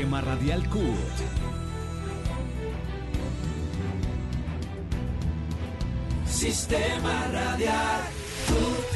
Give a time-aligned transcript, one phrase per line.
[0.00, 1.16] Sistema Radial CUT.
[6.24, 8.00] Sistema Radial
[8.48, 8.86] CUT.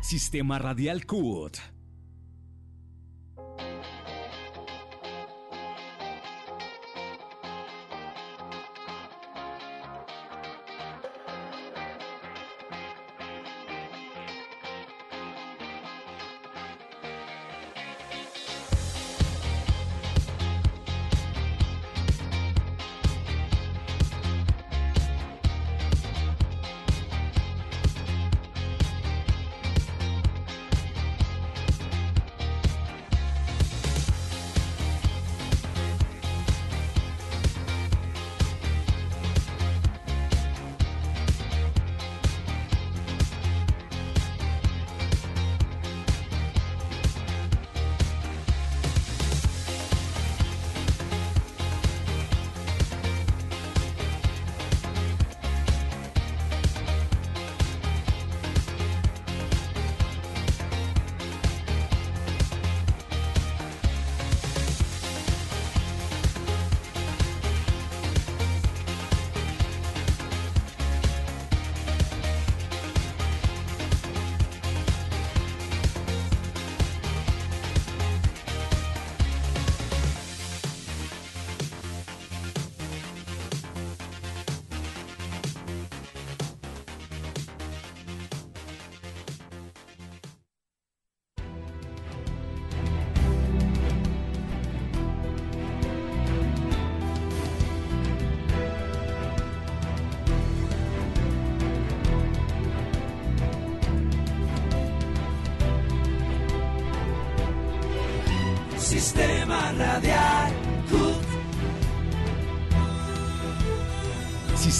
[0.00, 1.73] Sistema Radial CUT.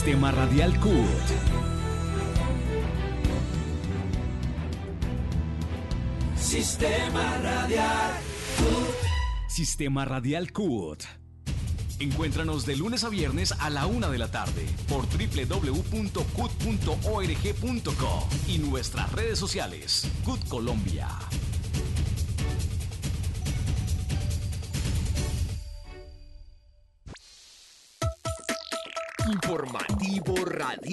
[0.04, 0.92] Sistema Radial CUT.
[6.36, 8.12] Sistema Radial
[8.58, 9.48] CUT.
[9.48, 11.04] Sistema Radial CUT.
[12.00, 15.78] Encuéntranos de lunes a viernes a la una de la tarde por www.cut.org.co
[18.46, 20.06] y nuestras redes sociales.
[20.22, 21.08] CUT Colombia.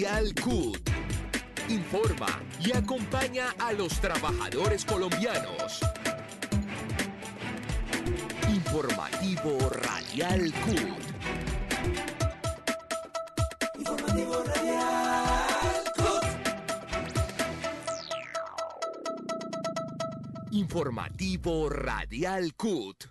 [0.02, 0.90] Radial CUT.
[1.70, 5.80] Informa y acompaña a los trabajadores colombianos.
[8.50, 11.04] Informativo Radial CUT.
[13.78, 16.26] Informativo Radial CUT.
[20.52, 23.06] Informativo Radial CUT.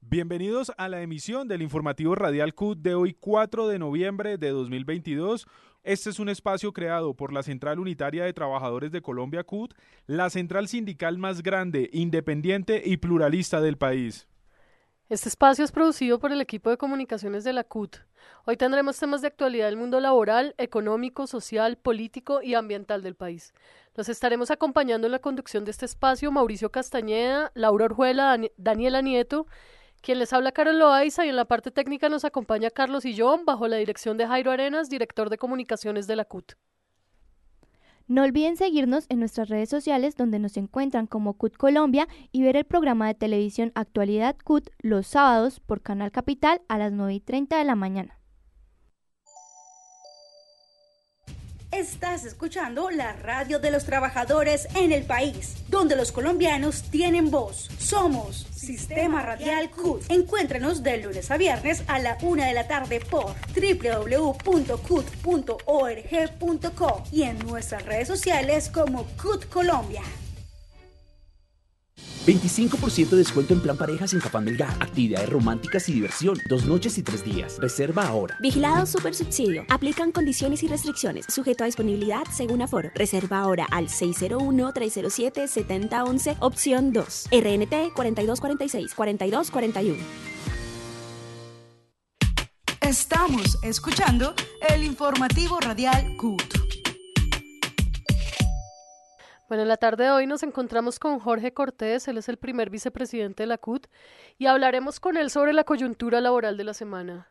[0.00, 5.46] Bienvenidos a la emisión del informativo Radial CUT de hoy 4 de noviembre de 2022.
[5.88, 9.72] Este es un espacio creado por la Central Unitaria de Trabajadores de Colombia CUT,
[10.06, 14.28] la central sindical más grande, independiente y pluralista del país.
[15.08, 17.96] Este espacio es producido por el equipo de comunicaciones de la CUT.
[18.44, 23.54] Hoy tendremos temas de actualidad del mundo laboral, económico, social, político y ambiental del país.
[23.94, 29.00] Los estaremos acompañando en la conducción de este espacio Mauricio Castañeda, Laura Orjuela, Dan Daniela
[29.00, 29.46] Nieto
[30.00, 33.68] quien les habla Carol Loaiza y en la parte técnica nos acompaña Carlos Illón bajo
[33.68, 36.54] la dirección de Jairo Arenas, director de comunicaciones de la CUT.
[38.06, 42.56] No olviden seguirnos en nuestras redes sociales donde nos encuentran como CUT Colombia y ver
[42.56, 47.20] el programa de televisión Actualidad CUT los sábados por Canal Capital a las 9 y
[47.20, 48.17] 30 de la mañana.
[51.78, 57.68] Estás escuchando la radio de los trabajadores en el país, donde los colombianos tienen voz.
[57.78, 60.10] Somos Sistema Radial CUT.
[60.10, 64.72] Encuéntranos de lunes a viernes a la una de la tarde por www.cut.org.co
[67.12, 70.02] y en nuestras redes sociales como CUT Colombia.
[72.26, 74.70] 25% de descuento en plan parejas en Capán Melgar.
[74.80, 76.38] Actividades románticas y diversión.
[76.48, 77.56] Dos noches y tres días.
[77.58, 78.36] Reserva ahora.
[78.40, 79.64] Vigilado Super Subsidio.
[79.70, 81.26] Aplican condiciones y restricciones.
[81.28, 82.90] Sujeto a disponibilidad según aforo.
[82.94, 87.28] Reserva ahora al 601-307-7011, opción 2.
[87.32, 89.96] RNT 4246-4241.
[92.80, 94.34] Estamos escuchando
[94.68, 96.67] el informativo radial CUT.
[99.48, 102.68] Bueno, en la tarde de hoy nos encontramos con Jorge Cortés, él es el primer
[102.68, 103.86] vicepresidente de la CUT,
[104.36, 107.28] y hablaremos con él sobre la coyuntura laboral de la semana.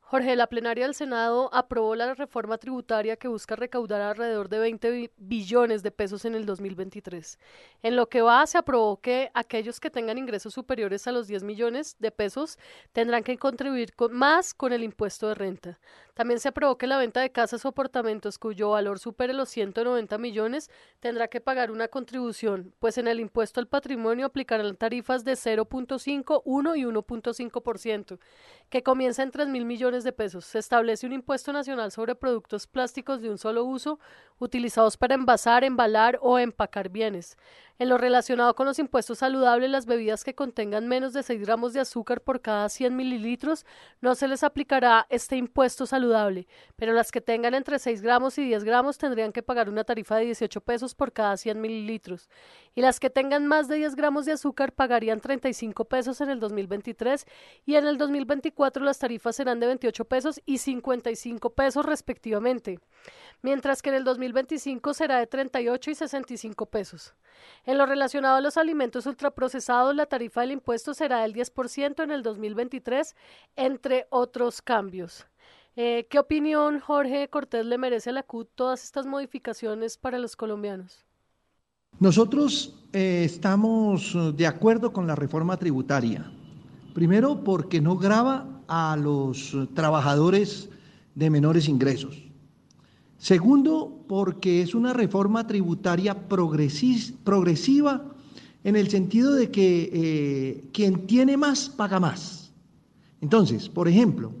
[0.00, 5.10] Jorge, la plenaria del Senado aprobó la reforma tributaria que busca recaudar alrededor de 20
[5.16, 7.38] billones de pesos en el 2023.
[7.82, 11.44] En lo que va, se aprobó que aquellos que tengan ingresos superiores a los 10
[11.44, 12.58] millones de pesos
[12.92, 15.80] tendrán que contribuir con, más con el impuesto de renta.
[16.14, 20.18] También se aprobó que la venta de casas o apartamentos cuyo valor supere los 190
[20.18, 20.70] millones
[21.00, 26.42] tendrá que pagar una contribución, pues en el impuesto al patrimonio aplicarán tarifas de 0.5,
[26.44, 28.18] 1 y 1.5%,
[28.68, 30.44] que comienza en 3 mil millones de pesos.
[30.44, 33.98] Se establece un impuesto nacional sobre productos plásticos de un solo uso
[34.38, 37.38] utilizados para envasar, embalar o empacar bienes.
[37.82, 41.72] En lo relacionado con los impuestos saludables, las bebidas que contengan menos de 6 gramos
[41.72, 43.66] de azúcar por cada 100 mililitros
[44.00, 46.46] no se les aplicará este impuesto saludable,
[46.76, 50.14] pero las que tengan entre 6 gramos y 10 gramos tendrían que pagar una tarifa
[50.14, 52.30] de 18 pesos por cada 100 mililitros.
[52.76, 56.38] Y las que tengan más de 10 gramos de azúcar pagarían 35 pesos en el
[56.38, 57.26] 2023
[57.66, 62.78] y en el 2024 las tarifas serán de 28 pesos y 55 pesos respectivamente,
[63.42, 67.14] mientras que en el 2025 será de 38 y 65 pesos.
[67.78, 72.22] Lo relacionado a los alimentos ultraprocesados, la tarifa del impuesto será del 10% en el
[72.22, 73.14] 2023,
[73.56, 75.26] entre otros cambios.
[75.76, 80.36] Eh, ¿Qué opinión, Jorge Cortés, le merece a la CUT todas estas modificaciones para los
[80.36, 81.04] colombianos?
[81.98, 86.30] Nosotros eh, estamos de acuerdo con la reforma tributaria.
[86.94, 90.68] Primero, porque no grava a los trabajadores
[91.14, 92.31] de menores ingresos.
[93.22, 98.02] Segundo, porque es una reforma tributaria progresiva
[98.64, 102.52] en el sentido de que eh, quien tiene más paga más.
[103.20, 104.32] Entonces, por ejemplo,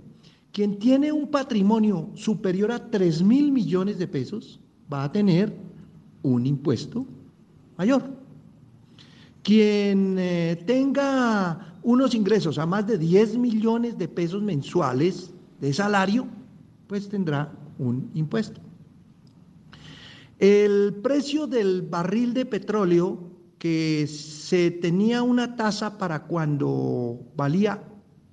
[0.50, 4.58] quien tiene un patrimonio superior a 3 mil millones de pesos
[4.92, 5.56] va a tener
[6.24, 7.06] un impuesto
[7.78, 8.02] mayor.
[9.44, 16.26] Quien eh, tenga unos ingresos a más de 10 millones de pesos mensuales de salario,
[16.88, 18.60] pues tendrá un impuesto.
[20.42, 23.30] El precio del barril de petróleo,
[23.60, 27.84] que se tenía una tasa para cuando valía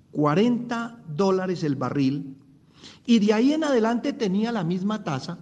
[0.09, 2.35] 40 dólares el barril,
[3.05, 5.37] y de ahí en adelante tenía la misma tasa,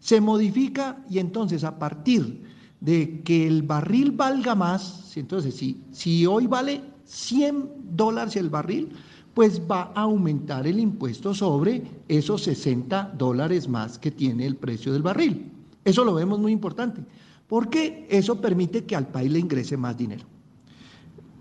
[0.00, 2.44] se modifica y entonces a partir
[2.80, 8.88] de que el barril valga más, entonces si, si hoy vale 100 dólares el barril,
[9.34, 14.94] pues va a aumentar el impuesto sobre esos 60 dólares más que tiene el precio
[14.94, 15.52] del barril.
[15.86, 17.00] Eso lo vemos muy importante,
[17.46, 20.24] porque eso permite que al país le ingrese más dinero.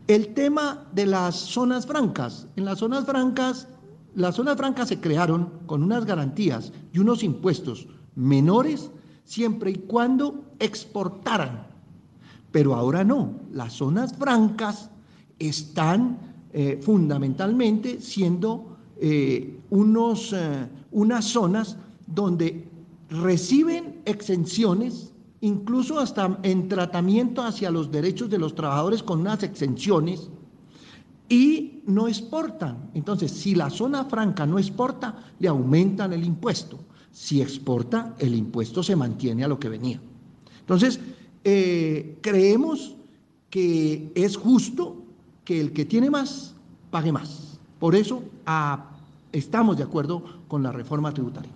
[0.08, 2.48] El tema de las zonas francas.
[2.56, 3.68] En las zonas francas,
[4.14, 8.92] las zonas francas se crearon con unas garantías y unos impuestos menores
[9.24, 11.66] siempre y cuando exportaran.
[12.52, 14.92] Pero ahora no, las zonas francas
[15.40, 16.20] están
[16.54, 22.75] eh, fundamentalmente siendo eh, unos, eh, unas zonas donde
[23.10, 30.30] reciben exenciones, incluso hasta en tratamiento hacia los derechos de los trabajadores con unas exenciones,
[31.30, 32.92] y no exportan.
[32.94, 36.80] Entonces, si la zona franca no exporta, le aumentan el impuesto.
[37.12, 40.00] Si exporta, el impuesto se mantiene a lo que venía.
[40.60, 41.00] Entonces,
[41.44, 42.96] eh, creemos
[43.50, 45.04] que es justo
[45.44, 46.54] que el que tiene más
[46.92, 47.58] pague más.
[47.80, 48.92] Por eso ah,
[49.32, 51.52] estamos de acuerdo con la reforma tributaria.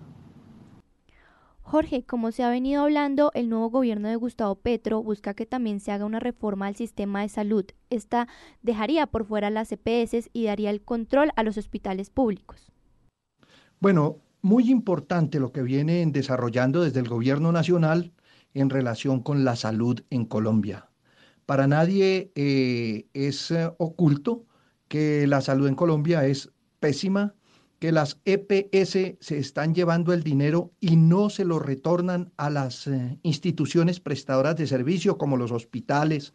[1.70, 5.80] Jorge, como se ha venido hablando, el nuevo gobierno de Gustavo Petro busca que también
[5.80, 7.64] se haga una reforma al sistema de salud.
[7.92, 8.28] Esta
[8.64, 12.72] dejaría por fuera las EPS y daría el control a los hospitales públicos.
[13.80, 18.14] Bueno, muy importante lo que vienen desarrollando desde el gobierno nacional
[18.56, 20.90] en relación con la salud en Colombia.
[21.46, 24.48] Para nadie eh, es eh, oculto
[24.88, 27.36] que la salud en Colombia es pésima,
[27.80, 32.88] que las EPS se están llevando el dinero y no se lo retornan a las
[32.88, 36.34] eh, instituciones prestadoras de servicio como los hospitales,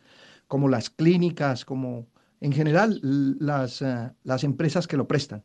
[0.48, 2.06] como las clínicas, como
[2.40, 5.44] en general las, eh, las empresas que lo prestan.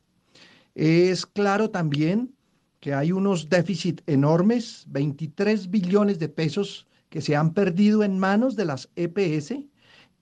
[0.74, 2.34] Es claro también
[2.80, 8.56] que hay unos déficits enormes, 23 billones de pesos que se han perdido en manos
[8.56, 9.56] de las EPS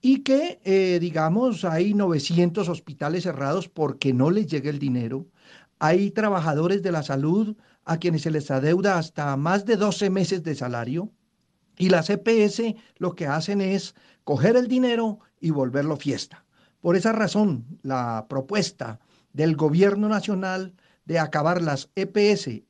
[0.00, 5.26] y que, eh, digamos, hay 900 hospitales cerrados porque no les llega el dinero
[5.78, 10.42] hay trabajadores de la salud a quienes se les adeuda hasta más de 12 meses
[10.42, 11.12] de salario
[11.78, 13.94] y las EPS lo que hacen es
[14.24, 16.44] coger el dinero y volverlo fiesta.
[16.80, 19.00] Por esa razón, la propuesta
[19.32, 22.62] del gobierno nacional de acabar las EPS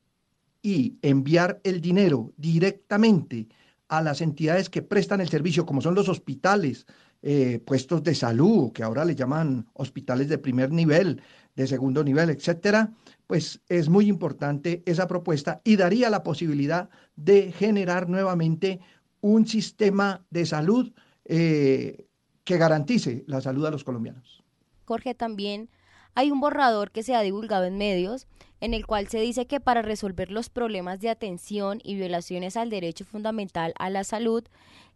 [0.61, 3.47] y enviar el dinero directamente
[3.87, 6.85] a las entidades que prestan el servicio, como son los hospitales,
[7.21, 11.21] eh, puestos de salud, que ahora le llaman hospitales de primer nivel,
[11.59, 12.93] de segundo nivel, etcétera,
[13.27, 18.79] pues es muy importante esa propuesta y daría la posibilidad de generar nuevamente
[19.19, 20.93] un sistema de salud
[21.25, 22.07] eh,
[22.45, 24.41] que garantice la salud a los colombianos.
[24.85, 25.69] Jorge, también
[26.15, 28.25] hay un borrador que se ha divulgado en medios
[28.61, 32.69] en el cual se dice que para resolver los problemas de atención y violaciones al
[32.69, 34.45] derecho fundamental a la salud,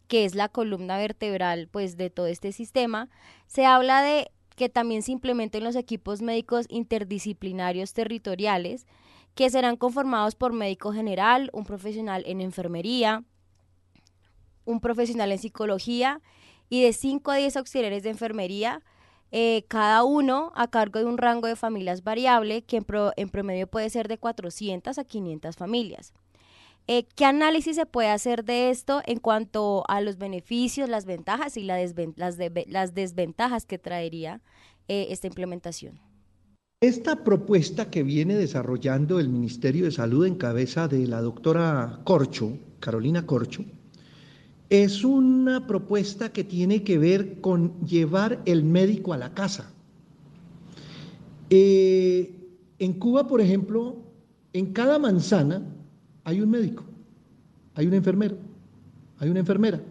[0.08, 3.10] que es la columna vertebral pues de todo este sistema,
[3.48, 8.86] se habla de que también se implementen los equipos médicos interdisciplinarios territoriales,
[9.36, 13.24] que serán conformados por médico general, un profesional en enfermería,
[14.65, 16.22] un profesional en psicología
[16.69, 18.81] y de 5 a 10 auxiliares de enfermería,
[19.31, 23.67] eh, cada uno a cargo de un rango de familias variable que en, en promedio
[23.67, 26.13] puede ser de 400 a 500 familias.
[26.87, 31.55] Eh, ¿Qué análisis se puede hacer de esto en cuanto a los beneficios, las ventajas
[31.55, 31.95] y las,
[32.93, 34.41] desventajas que traería
[34.89, 35.99] eh, esta implementación?
[36.81, 42.57] Esta propuesta que viene desarrollando el Ministerio de Salud en cabeza de la doctora Corcho,
[42.81, 43.63] Carolina Corcho,
[44.69, 49.71] es una propuesta que tiene que ver con llevar el médico a la casa.
[51.49, 52.35] Eh,
[52.79, 53.95] en Cuba, por ejemplo,
[54.51, 55.61] en cada manzana
[56.23, 56.83] hay un médico,
[57.75, 58.37] hay un enfermero,
[59.19, 59.81] hay una enfermera.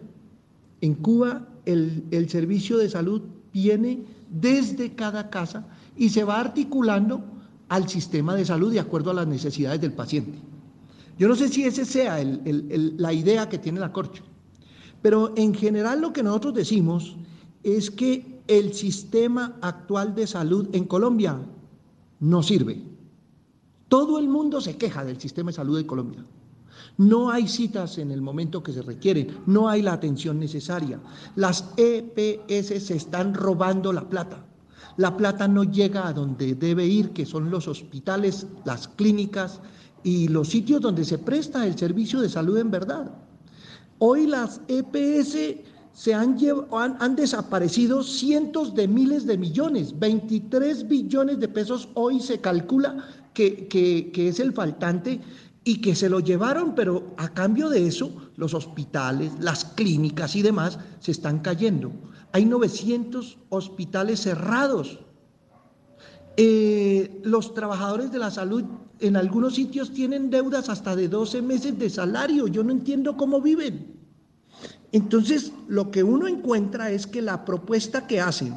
[0.81, 3.21] En Cuba el, servicio de salud
[3.51, 7.23] viene desde cada casa y se va articulando
[7.69, 10.37] al sistema de salud de acuerdo a las necesidades del paciente.
[11.17, 14.23] Yo no sé si esa sea la idea que tiene la Corcho,
[15.01, 17.15] pero en general lo que nosotros decimos
[17.61, 21.39] es que el sistema actual de salud en Colombia
[22.19, 22.92] no sirve.
[23.93, 26.25] Todo el mundo se queja del sistema de salud de Colombia.
[26.97, 30.99] No hay citas en el momento que se requieren, no hay la atención necesaria.
[31.35, 34.43] Las EPS se están robando la plata.
[34.97, 39.61] La plata no llega a donde debe ir, que son los hospitales, las clínicas
[40.01, 43.11] y los sitios donde se presta el servicio de salud en verdad.
[43.99, 45.37] Hoy las EPS
[45.93, 46.35] se han,
[46.71, 54.11] han, desaparecido cientos de miles de millones, 23 billones de pesos hoy se calcula que,
[54.15, 55.19] es el faltante
[55.63, 60.41] y que se lo llevaron, pero a cambio de eso los hospitales, las clínicas y
[60.41, 61.91] demás se están cayendo.
[62.31, 64.99] Hay 900 hospitales cerrados.
[66.35, 68.63] Eh, los trabajadores de la salud
[68.99, 72.47] en algunos sitios tienen deudas hasta de 12 meses de salario.
[72.47, 73.93] Yo no entiendo cómo viven.
[74.91, 78.55] Entonces, lo que uno encuentra es que la propuesta que hacen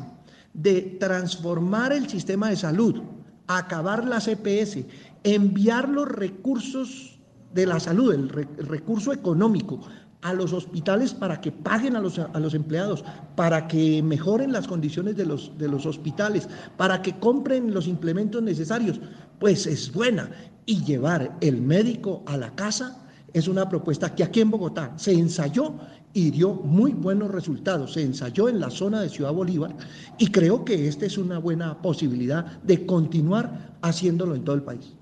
[0.53, 3.03] de transformar el sistema de salud
[3.47, 4.85] acabar la CPS,
[5.25, 7.19] enviar los recursos
[7.53, 9.81] de la salud, el, recurso económico,
[10.23, 13.05] a los hospitales para que paguen a los, a los, empleados,
[13.37, 18.43] para que mejoren las condiciones de los, de los hospitales, para que compren los implementos
[18.43, 19.01] necesarios,
[19.39, 20.31] pues es buena.
[20.65, 25.13] Y llevar el médico a la casa es una propuesta que aquí en Bogotá se
[25.13, 25.75] ensayó
[26.17, 27.93] y dio muy buenos resultados.
[27.93, 29.77] Se ensayó en la zona de Ciudad Bolívar
[30.17, 34.97] y creo que esta es una buena posibilidad de continuar haciéndolo en todo el país.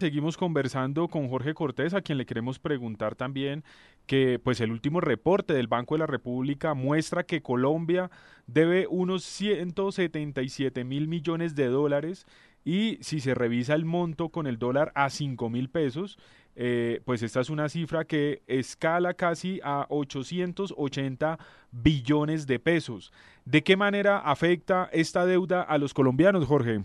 [0.00, 3.64] Seguimos conversando con Jorge Cortés, a quien le queremos preguntar también
[4.06, 8.10] que pues el último reporte del Banco de la República muestra que Colombia
[8.46, 12.24] debe unos 177 mil millones de dólares
[12.64, 16.18] y si se revisa el monto con el dólar a 5 mil pesos,
[16.56, 21.38] eh, pues esta es una cifra que escala casi a 880
[21.70, 23.12] billones de pesos.
[23.44, 26.82] ¿De qué manera afecta esta deuda a los colombianos, Jorge?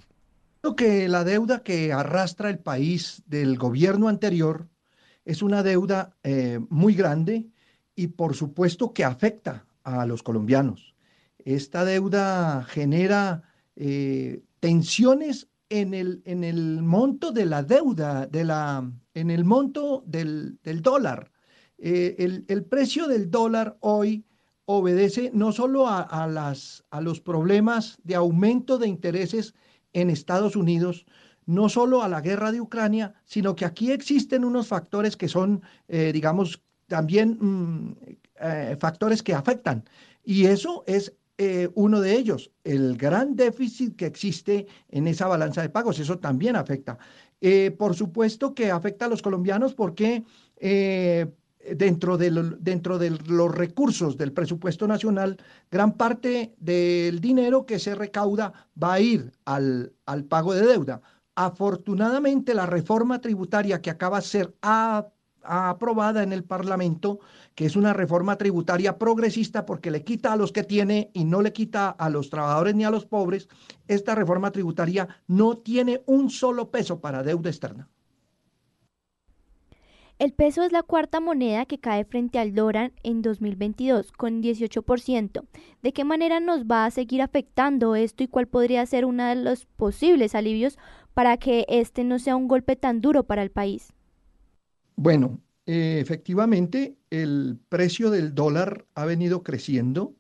[0.59, 4.67] Creo que la deuda que arrastra el país del gobierno anterior
[5.23, 7.47] es una deuda eh, muy grande
[7.95, 10.93] y por supuesto que afecta a los colombianos.
[11.39, 13.43] Esta deuda genera
[13.75, 20.03] eh, tensiones en el, en el monto de la deuda, de la, en el monto
[20.05, 21.31] del, dólar.
[21.77, 24.25] Eh, el, precio del dólar hoy
[24.65, 29.55] obedece no solo a, las, a los problemas de aumento de intereses
[29.93, 31.05] en Estados Unidos,
[31.45, 35.61] no solo a la guerra de Ucrania, sino que aquí existen unos factores que son,
[35.87, 37.95] eh, digamos, también mm,
[38.41, 39.85] eh, factores que afectan.
[40.23, 45.63] Y eso es eh, uno de ellos, el gran déficit que existe en esa balanza
[45.63, 45.97] de pagos.
[45.97, 46.99] Eso también afecta.
[47.41, 50.23] Eh, por supuesto que afecta a los colombianos porque
[50.57, 51.25] eh,
[51.75, 52.29] dentro, de
[52.59, 55.37] dentro de los recursos del presupuesto nacional,
[55.71, 59.95] gran parte del dinero que se recauda va a ir al,
[60.29, 61.01] pago de deuda.
[61.33, 64.53] Afortunadamente, la reforma tributaria que acaba, ser
[65.43, 67.19] aprobada en el Parlamento,
[67.55, 71.41] que es una reforma tributaria progresista porque le quita a los que tiene y no
[71.41, 73.49] le quita a los trabajadores ni a los pobres,
[73.87, 77.89] esta reforma tributaria no tiene un solo peso para deuda externa.
[80.21, 85.47] El peso es la cuarta moneda que cae frente al dólar en 2022, con 18%.
[85.81, 89.33] ¿De qué manera nos va a seguir afectando esto y cuál podría ser uno de
[89.33, 90.77] los posibles alivios
[91.15, 93.93] para que este no sea un golpe tan duro para el país?
[95.03, 100.15] Bueno, eh, efectivamente, el precio del dólar ha venido creciendo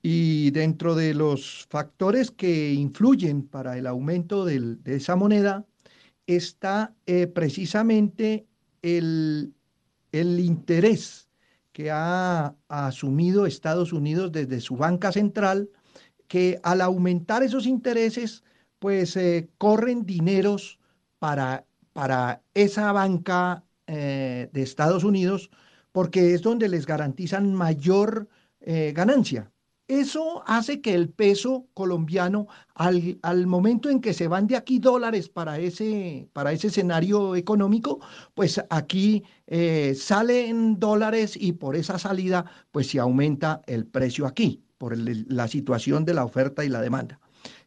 [0.00, 5.66] y dentro de los factores que influyen para el aumento de esa moneda
[6.28, 8.46] está eh, precisamente
[8.82, 9.52] el,
[10.12, 11.28] el interés
[11.72, 15.70] que ha, asumido Estados Unidos desde su banca central,
[16.28, 18.44] que al aumentar esos intereses,
[18.78, 20.78] pues eh, corren dineros
[21.18, 25.50] para, para esa banca eh, de Estados Unidos,
[25.92, 28.28] porque es donde les garantizan mayor
[28.60, 29.50] eh, ganancia.
[29.88, 34.78] Eso hace que el peso colombiano, al, al, momento en que se van de aquí
[34.78, 37.98] dólares para ese, para ese escenario económico,
[38.34, 44.62] pues aquí eh, salen dólares y por esa salida, pues se aumenta el precio aquí,
[44.76, 47.18] por la situación de la oferta y la demanda.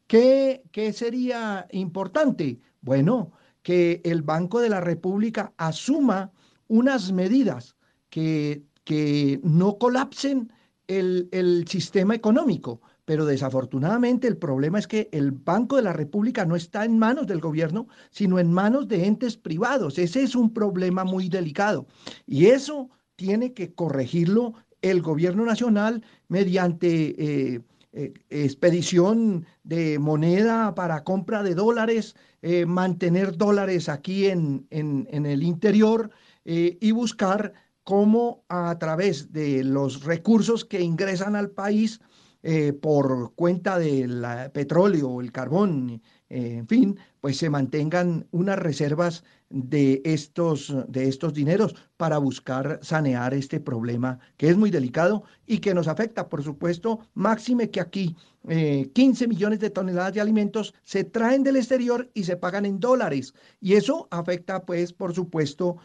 [0.05, 2.59] ¿Qué, ¿Qué sería importante?
[2.81, 3.31] Bueno,
[3.63, 6.31] que el Banco de la República asuma
[6.67, 7.75] unas medidas
[8.09, 10.51] que, que no colapsen
[10.99, 12.81] el, sistema económico.
[13.05, 17.27] Pero desafortunadamente el problema es que el Banco de la República no está en manos
[17.27, 19.97] del gobierno, sino en manos de entes privados.
[19.97, 21.87] Ese es un problema muy delicado.
[22.25, 27.61] Y eso tiene que corregirlo el gobierno nacional mediante eh,
[27.93, 35.43] eh, expedición de moneda para compra de dólares, eh, mantener dólares aquí en, en, el
[35.43, 36.09] interior
[36.43, 41.99] y buscar cómo a través de los recursos que ingresan al país
[42.43, 49.23] eh, por cuenta del petróleo, el carbón, eh, en fin, pues se mantengan unas reservas
[49.51, 55.59] de estos, de estos dineros para buscar sanear este problema que es muy delicado y
[55.59, 58.15] que nos afecta, por supuesto, máxime que aquí
[58.47, 62.79] 15 eh, millones de toneladas de alimentos se traen del exterior y se pagan en
[62.79, 63.33] dólares.
[63.59, 65.77] Y eso afecta, pues, por supuesto,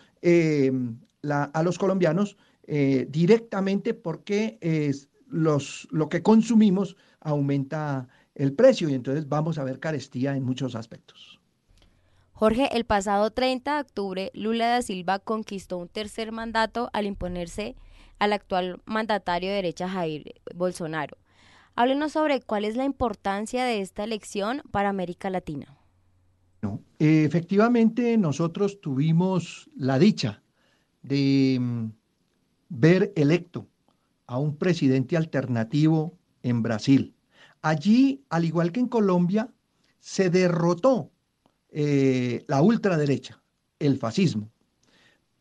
[1.22, 4.59] a los colombianos eh, directamente porque
[5.29, 10.74] los, lo que consumimos aumenta el precio y entonces vamos a ver carestía en muchos
[10.74, 11.36] aspectos.
[12.38, 17.77] Jorge, el pasado 30 de octubre, Lula da Silva conquistó un tercer mandato al imponerse
[18.18, 21.16] al actual mandatario de derecha Jair Bolsonaro.
[21.77, 25.79] Háblenos sobre cuál es la importancia de esta elección para América Latina.
[26.99, 30.42] efectivamente, nosotros tuvimos la dicha
[31.01, 31.87] de mm,
[32.68, 33.66] ver electo
[34.27, 37.14] a un presidente alternativo en Brasil.
[37.62, 39.49] Allí, al igual que en Colombia,
[40.01, 41.12] se derrotó
[41.78, 43.42] eh, la ultraderecha,
[43.78, 44.50] el fascismo.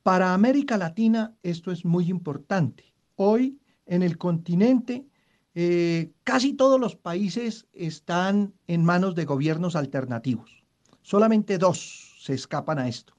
[0.03, 2.93] Para América Latina esto es muy importante.
[3.15, 5.05] Hoy en el continente
[5.53, 10.65] eh, casi todos los países están en manos de gobiernos alternativos.
[11.03, 13.13] Solamente dos se escapan a esto.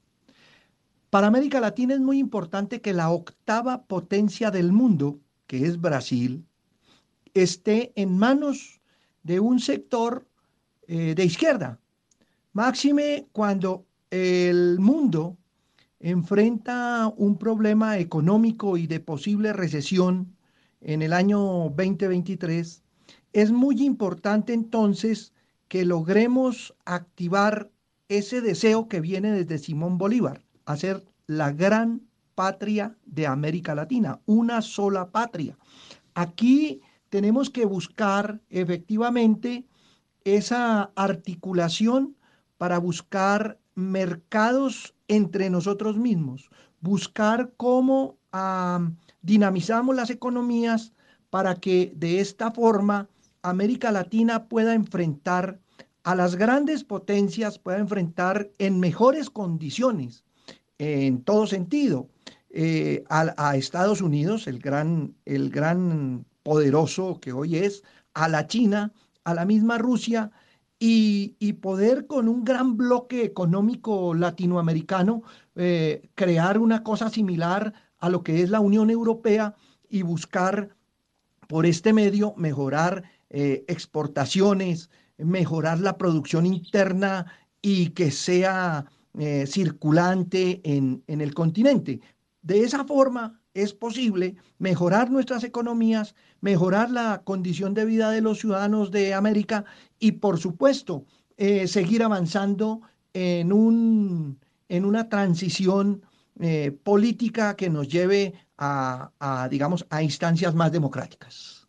[1.09, 6.45] Para América Latina es muy importante que la octava potencia del mundo, que es Brasil,
[7.33, 8.79] esté en manos
[9.23, 10.27] de un sector
[10.87, 11.79] eh, de izquierda.
[12.57, 15.37] Máxime cuando el mundo
[15.99, 20.35] enfrenta un problema económico y de posible recesión
[20.81, 22.83] en el año 2023,
[23.33, 25.33] es muy importante entonces
[25.67, 27.69] que logremos activar
[28.09, 34.19] ese deseo que viene desde Simón Bolívar a ser la gran patria de América Latina,
[34.25, 35.59] una sola patria.
[36.15, 39.67] Aquí tenemos que buscar efectivamente
[40.23, 42.16] esa articulación
[42.57, 46.49] para buscar mercados entre nosotros mismos,
[46.81, 48.17] buscar cómo
[49.21, 50.93] dinamizamos las economías
[51.29, 53.09] para que de esta forma
[53.41, 55.59] América Latina pueda enfrentar
[56.03, 60.23] a las grandes potencias, pueda enfrentar en mejores condiciones
[60.77, 62.07] en todo sentido
[62.49, 68.93] eh, a, Estados Unidos, el gran, el gran poderoso que hoy es, a la China,
[69.25, 70.31] a la misma Rusia,
[70.79, 75.23] y, poder con un gran bloque económico latinoamericano
[75.55, 79.55] eh, crear una cosa similar a lo que es la Unión Europea
[79.89, 80.75] y buscar
[81.47, 87.25] por este medio mejorar eh, exportaciones, mejorar la producción interna
[87.61, 88.85] y que sea
[89.17, 92.01] eh, circulante en, el continente.
[92.43, 98.39] de esa forma es posible mejorar nuestras economías, mejorar la condición de vida de los
[98.39, 99.65] ciudadanos de América
[99.99, 101.05] y, por supuesto,
[101.37, 102.81] eh, seguir avanzando
[103.13, 106.01] en, un, en una transición
[106.39, 111.67] eh, política que nos lleve a, digamos, a instancias más democráticas.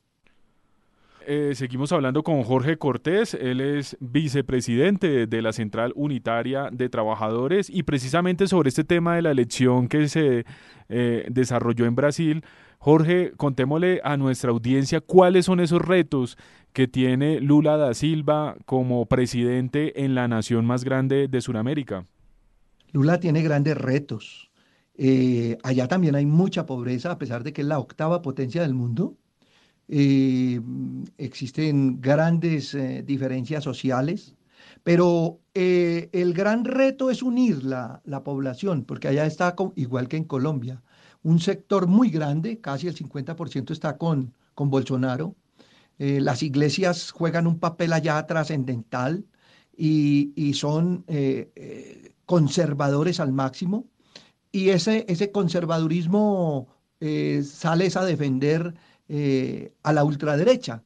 [1.26, 7.68] Eh, seguimos hablando con Jorge Cortés, él es vicepresidente de la Central Unitaria de Trabajadores
[7.68, 10.46] y precisamente sobre este tema de la elección que se
[10.88, 12.44] desarrolló en Brasil.
[12.78, 16.38] Jorge, contémosle a nuestra audiencia cuáles son esos retos
[16.72, 22.06] que tiene Lula da Silva como presidente en la nación más grande de Sudamérica.
[22.92, 24.50] Lula tiene grandes retos.
[24.94, 28.74] Eh, allá también hay mucha pobreza, a pesar de que es la octava potencia del
[28.74, 29.16] mundo.
[29.88, 30.60] Eh,
[31.16, 34.34] existen grandes eh, diferencias sociales,
[34.82, 40.24] pero el gran reto es unir la, la población, porque allá está, igual que en
[40.24, 40.82] Colombia,
[41.22, 45.34] un sector muy grande, casi el 50% está con, con Bolsonaro.
[45.98, 49.26] Las iglesias juegan un papel allá trascendental
[49.76, 51.04] y, y, son
[52.24, 53.88] conservadores al máximo.
[54.52, 56.68] Y ese, ese conservadurismo
[57.42, 58.74] sales a defender
[59.10, 60.84] eh, a la ultraderecha,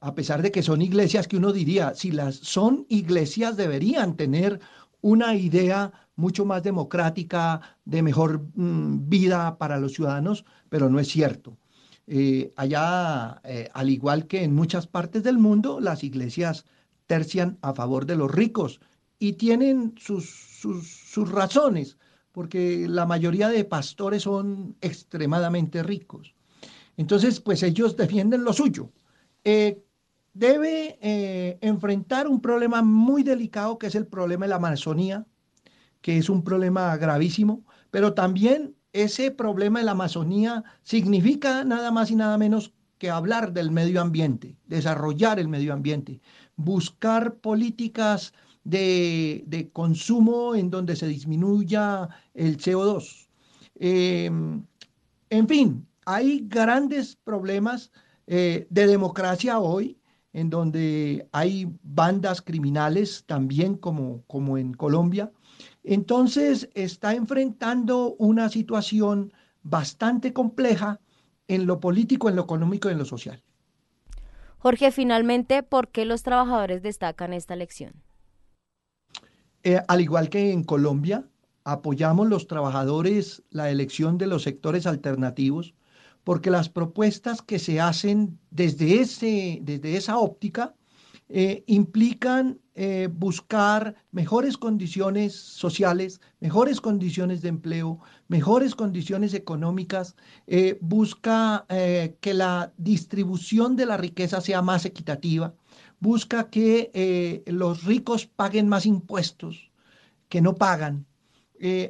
[0.00, 4.58] a pesar de que son iglesias que uno diría, si las son iglesias deberían tener
[5.02, 11.06] una idea mucho más democrática, de mejor mm, vida para los ciudadanos, pero no es
[11.06, 11.56] cierto.
[12.12, 16.64] Eh, allá, eh, al igual que en muchas partes del mundo, las iglesias
[17.06, 18.80] tercian a favor de los ricos
[19.20, 21.98] y tienen sus, sus, razones,
[22.32, 26.34] porque la mayoría de pastores son extremadamente ricos.
[26.96, 28.90] Entonces, pues ellos defienden lo suyo.
[29.44, 29.80] Eh,
[30.32, 30.98] debe
[31.60, 35.26] enfrentar un problema muy delicado que es el problema de la Amazonía,
[36.00, 42.10] que es un problema gravísimo, pero también ese problema de la Amazonía significa nada más
[42.10, 46.20] y nada menos que hablar del medio ambiente, desarrollar el medio ambiente,
[46.56, 53.28] buscar políticas de, consumo en donde se disminuya el CO2.
[53.76, 54.30] Eh,
[55.30, 57.90] en fin, hay grandes problemas
[58.26, 59.96] eh, de democracia hoy,
[60.32, 65.32] en donde hay bandas criminales también como, como en Colombia.
[65.82, 71.00] Entonces está enfrentando una situación bastante compleja
[71.48, 73.42] en lo político, en lo económico y en lo social.
[74.58, 77.94] Jorge, finalmente, ¿por qué los trabajadores destacan esta elección?
[79.62, 81.26] Eh, al igual que en Colombia,
[81.64, 85.74] apoyamos los trabajadores la elección de los sectores alternativos
[86.24, 90.74] porque las propuestas que se hacen desde, ese, desde esa óptica
[91.28, 100.16] eh, implican eh, buscar mejores condiciones sociales, mejores condiciones de empleo, mejores condiciones económicas,
[100.46, 105.52] eh, busca que la distribución de la riqueza sea más equitativa,
[106.00, 109.70] busca que los ricos paguen más impuestos
[110.30, 111.04] que no pagan.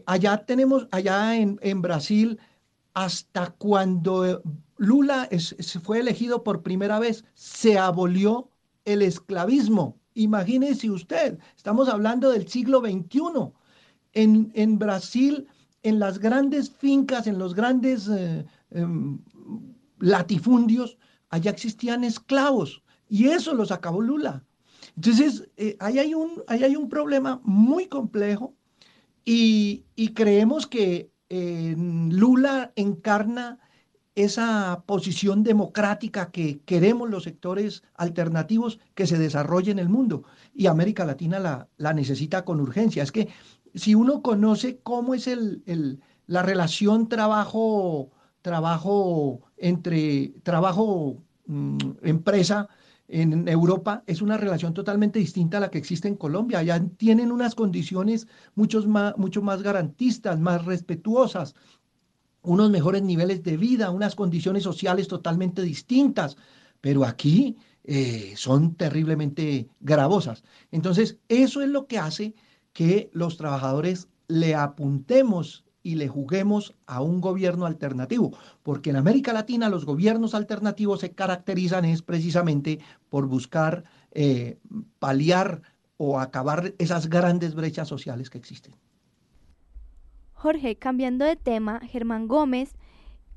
[0.06, 2.40] allá tenemos, allá en Brasil,
[2.94, 4.42] hasta cuando
[4.76, 5.28] Lula
[5.82, 8.50] fue elegido por primera vez, se abolió
[8.84, 9.99] el esclavismo.
[10.14, 13.52] Imagínese usted, estamos hablando del siglo XXI.
[14.12, 15.46] En, en Brasil,
[15.82, 19.18] en las grandes fincas, en los grandes eh, em,
[20.00, 24.44] latifundios, allá existían esclavos y eso los acabó Lula.
[24.96, 28.54] Entonces, eh, ahí, hay un, hay un problema muy complejo
[29.24, 33.60] y, y creemos que Lula encarna
[34.14, 40.66] esa posición democrática que queremos los sectores alternativos que se desarrolle en el mundo y
[40.66, 43.02] América Latina la, la necesita con urgencia.
[43.02, 43.28] Es que
[43.74, 48.10] si uno conoce cómo es el, la relación trabajo,
[48.42, 52.68] trabajo entre trabajo mm, empresa
[53.08, 56.60] en Europa es una relación totalmente distinta a la que existe en Colombia.
[56.60, 61.56] Allá tienen unas condiciones mucho más, mucho más garantistas, más respetuosas,
[62.42, 66.36] unos mejores niveles de vida, unas condiciones sociales totalmente distintas.
[66.80, 70.42] Pero aquí eh, son terriblemente gravosas.
[70.70, 72.34] Entonces, eso es lo que hace
[72.72, 79.32] que los trabajadores le apuntemos y le juguemos a un gobierno alternativo, porque en América
[79.32, 84.58] Latina los gobiernos alternativos se caracterizan es precisamente por buscar eh,
[84.98, 85.62] paliar
[85.96, 88.74] o acabar esas grandes brechas sociales que existen.
[90.40, 92.72] Jorge, cambiando de tema, Germán Gómez,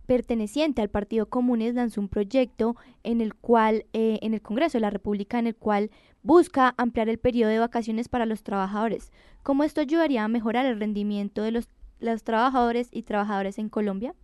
[0.06, 4.84] perteneciente al Partido Comunes, lanzó un proyecto en el cual, eh, en el Congreso de
[4.84, 9.12] la República, en el cual busca ampliar el periodo de vacaciones para los trabajadores.
[9.44, 14.16] ¿Cómo esto ayudaría a mejorar el rendimiento de los trabajadores y trabajadoras en Colombia?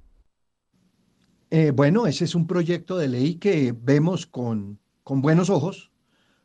[1.52, 5.92] Eh, bueno, ese es un proyecto de ley que vemos con, con buenos ojos,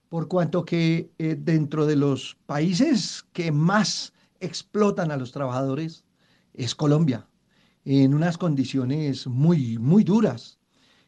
[0.09, 6.05] por cuanto que eh, dentro de los países que más explotan a los trabajadores
[6.55, 7.29] es Colombia,
[7.85, 10.59] en unas condiciones muy, muy duras.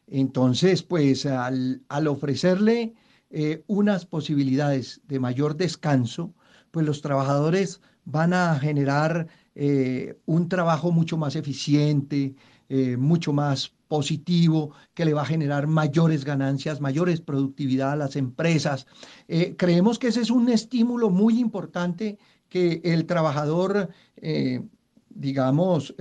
[0.07, 2.93] Entonces, pues al, al ofrecerle
[3.29, 6.33] eh, unas posibilidades de mayor descanso,
[6.71, 12.35] pues los trabajadores van a generar eh, un trabajo mucho más eficiente,
[12.69, 18.15] eh, mucho más positivo, que le va a generar mayores ganancias, mayores productividad a las
[18.15, 18.85] empresas.
[19.57, 22.17] creemos que ese es un estímulo muy importante
[22.49, 23.89] que el trabajador,
[25.17, 25.93] digamos,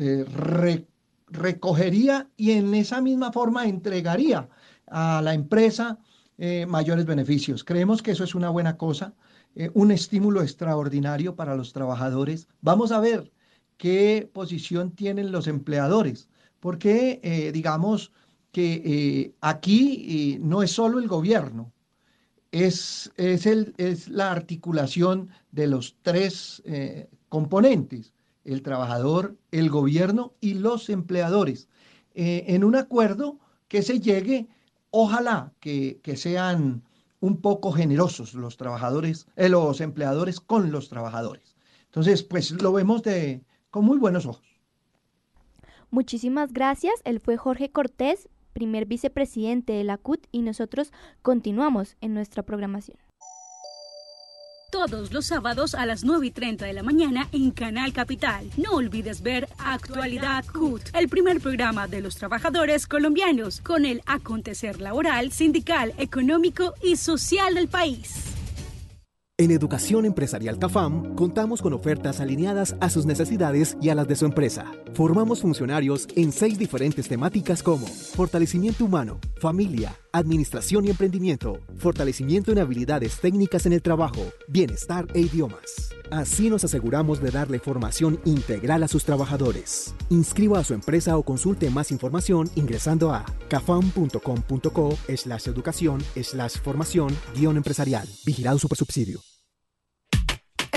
[1.28, 4.48] recogería y en esa misma forma entregaría
[4.86, 5.98] a la empresa
[6.38, 7.64] eh, mayores beneficios.
[7.64, 9.14] Creemos que eso es una buena cosa,
[9.54, 12.46] eh, un estímulo extraordinario para los trabajadores.
[12.60, 13.32] Vamos a ver
[13.78, 16.28] qué posición tienen los empleadores,
[16.60, 18.12] porque eh, digamos
[18.52, 21.72] que aquí no es solo el gobierno,
[22.52, 26.62] es, es, el, es la articulación de los tres
[27.28, 28.14] componentes,
[28.46, 31.68] el trabajador, el gobierno y los empleadores,
[32.14, 34.48] en un acuerdo que se llegue
[34.98, 36.82] Ojalá que, sean
[37.20, 41.54] un poco generosos los trabajadores, eh, los empleadores con los trabajadores.
[41.84, 44.46] Entonces, pues lo vemos de, con muy buenos ojos.
[45.90, 46.94] Muchísimas gracias.
[47.04, 53.05] Él fue Jorge Cortés, primer vicepresidente de la CUT, y nosotros continuamos en nuestra programación
[54.76, 58.50] todos los sábados a las 9 y 30 de la mañana en Canal Capital.
[58.58, 64.82] No olvides ver Actualidad CUT, el primer programa de los trabajadores colombianos con el acontecer
[64.82, 68.35] laboral, sindical, económico y social del país.
[69.38, 74.16] En Educación Empresarial CAFAM contamos con ofertas alineadas a sus necesidades y a las de
[74.16, 74.72] su empresa.
[74.94, 82.60] Formamos funcionarios en seis diferentes temáticas como fortalecimiento humano, familia, administración y emprendimiento, fortalecimiento en
[82.60, 85.90] habilidades técnicas en el trabajo, bienestar e idiomas.
[86.10, 89.94] Así nos aseguramos de darle formación integral a sus trabajadores.
[90.08, 97.14] Inscriba a su empresa o consulte más información ingresando a cafam.com.co slash educación slash formación
[97.34, 98.08] guion empresarial.
[98.24, 98.56] Vigilado.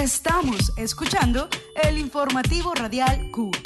[0.01, 1.49] Estamos escuchando
[1.83, 3.57] el informativo radial CUT.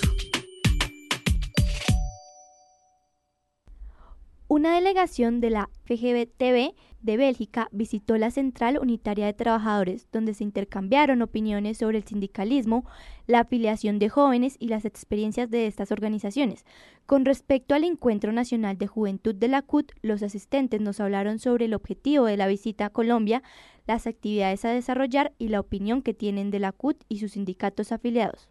[4.48, 10.44] Una delegación de la FGB-TV de Bélgica visitó la Central Unitaria de Trabajadores, donde se
[10.44, 12.86] intercambiaron opiniones sobre el sindicalismo,
[13.28, 16.66] la afiliación de jóvenes y las experiencias de estas organizaciones.
[17.06, 21.66] Con respecto al Encuentro Nacional de Juventud de la CUT, los asistentes nos hablaron sobre
[21.66, 23.44] el objetivo de la visita a Colombia,
[23.86, 27.92] las actividades a desarrollar y la opinión que tienen de la CUT y sus sindicatos
[27.92, 28.48] afiliados.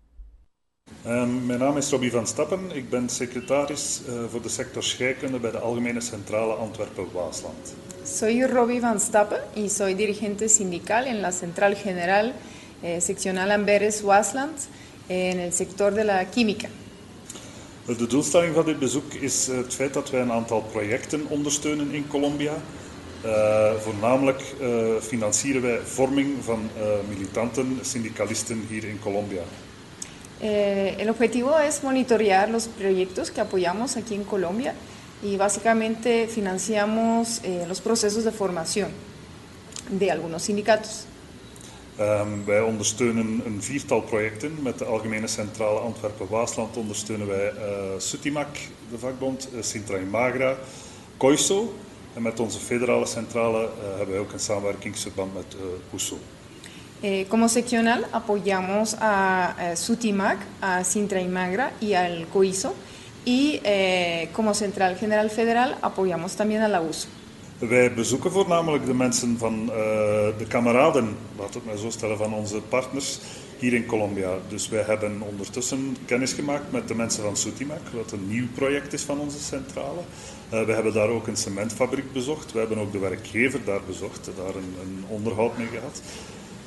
[1.07, 2.71] Um, mijn naam is Robbie van Stappen.
[2.73, 7.75] Ik ben secretaris uh, voor de sector scheikunde bij de Algemene Centrale Antwerpen-Waasland.
[8.05, 12.33] Soy Robbie van Stappen y soy dirigente sindical en la Central General
[12.83, 14.69] eh, Seccional Amberes-Waasland
[15.07, 16.69] en el sector de la química.
[17.87, 22.07] De doelstelling van dit bezoek is het feit dat wij een aantal projecten ondersteunen in
[22.07, 22.53] Colombia.
[23.25, 24.69] Uh, voornamelijk uh,
[25.01, 29.43] financieren wij vorming van uh, militanten, syndicalisten hier in Colombia.
[30.43, 34.75] Eh, el objetivo es monitorear los proyectos que apoyamos aquí en Colombia
[35.23, 38.91] y básicamente financiamos eh, los procesos de formación
[39.89, 41.07] de algunos sindicatos.
[42.01, 44.59] Um, wij ondersteunen een viertal projecten.
[44.63, 47.53] Met de Algemene Centrale Antwerpen-Waasland ondersteunen wij
[47.99, 48.57] Sutimac,
[48.91, 50.57] de vakbond, Sintra Magra,
[51.17, 51.75] COISO.
[52.15, 56.19] En met onze federale centrale uh, hebben wij ook een samenwerkingsverband met uh, USO.
[57.03, 62.75] Eh, como seccional apoyamos a, a Sutimac, a Sintra y Magra y al COISO
[63.25, 67.09] y eh, como Central General Federal apoyamos también a la USO.
[67.59, 69.75] Wij bezoeken voornamelijk de mensen van uh,
[70.39, 73.19] de kameraden, laat het maar zo stellen, van onze partners
[73.63, 74.31] hier in Colombia.
[74.49, 78.93] Dus wij hebben ondertussen kennis gemaakt met de mensen van Sutimac, wat een nieuw project
[78.93, 80.01] is van onze centrale.
[80.53, 82.53] Uh, we hebben daar ook een cementfabriek bezocht.
[82.53, 86.03] We hebben ook de werkgever daar bezocht, daar een, een onderhoud mee gehad.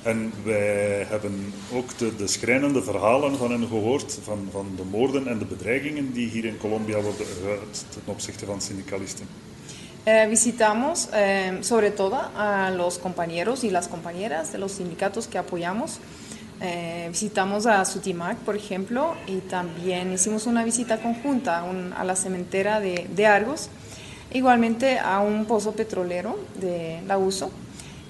[0.03, 5.27] En wij hebben ook de, de schrijnende verhalen van hen gehoord van, van de moorden
[5.27, 9.27] en de bedreigingen die hier in Colombia worden geuit ten opzichte van syndicalisten.
[10.05, 15.39] Eh, visitamos eh, sobre todo a los compañeros y las compañeras de los sindicatos que
[15.39, 15.99] apoyamos.
[16.62, 21.63] Eh, visitamos a Sutimac, por ejemplo, y también hicimos una visita conjunta
[21.96, 23.70] a, la cementera de, Argos,
[24.34, 27.52] igualmente a un pozo petrolero de la USO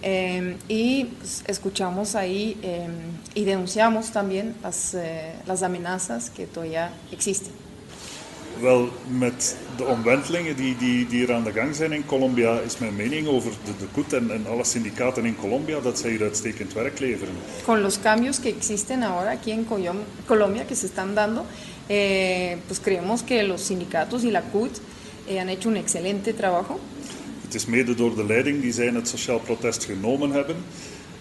[0.08, 2.88] eh, y pues, escuchamos ahí eh,
[3.34, 7.65] y denunciamos también las, eh, las amenazas que todavía existen.
[8.62, 12.78] Wel, met de omwentelingen die, die, die er aan de gang zijn in Colombia, is
[12.78, 16.22] mijn mening over de, de COET en, en alle syndicaten in Colombia dat zij hier
[16.22, 17.34] uitstekend werk leveren.
[17.64, 19.66] Con los cambios que existen ahora aquí en
[20.26, 21.46] Colombia, que se están dando,
[21.88, 24.80] eh, pues creemos que los sindicatos y la CUT
[25.28, 26.80] eh, han hecho un excelente trabajo.
[27.42, 30.56] Het is mede door de leiding die zij in het sociaal protest genomen hebben,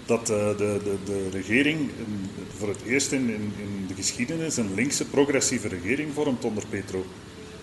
[0.06, 2.23] dat eh, de, de, de regering in-
[2.58, 7.04] voor het eerst in, in, in de geschiedenis een linkse progressieve regering vormt onder Petro.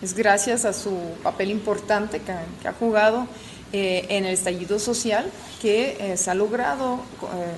[0.01, 0.89] Es gracias a su
[1.21, 3.27] papel importante que, ha- que ha jugado
[3.71, 5.25] eh, en el estallido social
[5.59, 7.53] que eh, se ha logrado eh,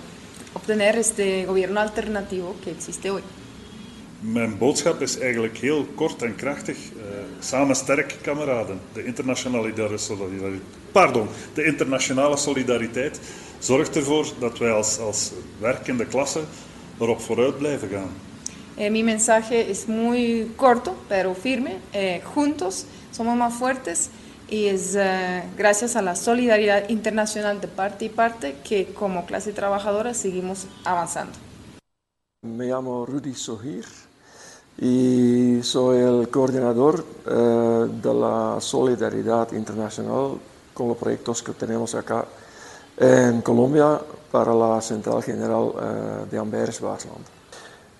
[0.54, 3.22] obtener este gobierno alternativo que existe hoy.
[4.19, 6.78] Mijn boodschap is eigenlijk heel kort en krachtig.
[6.78, 7.04] Eh,
[7.39, 8.80] samen sterk, kameraden.
[8.93, 13.19] De internationale solidariteit, pardon, de internationale solidariteit
[13.60, 16.39] zorgt ervoor dat wij als, als werkende klasse
[16.99, 18.10] erop vooruit blijven gaan.
[18.75, 21.77] Eh, mi mensaje es muy corto, pero firme.
[21.91, 24.10] Eh, juntos somos más fuertes
[24.49, 29.51] y es eh, gracias a la solidaridad internacional de parte y parte que como clase
[29.53, 31.34] trabajadora seguimos avanzando.
[32.41, 33.86] Me llamo Rudy Sohir
[34.77, 40.39] y soy el coordinador eh, de la Solidaridad Internacional
[40.73, 42.25] con los proyectos que tenemos acá
[42.97, 43.99] en Colombia
[44.34, 47.24] para la Central General eh, de Amberes, Waasland.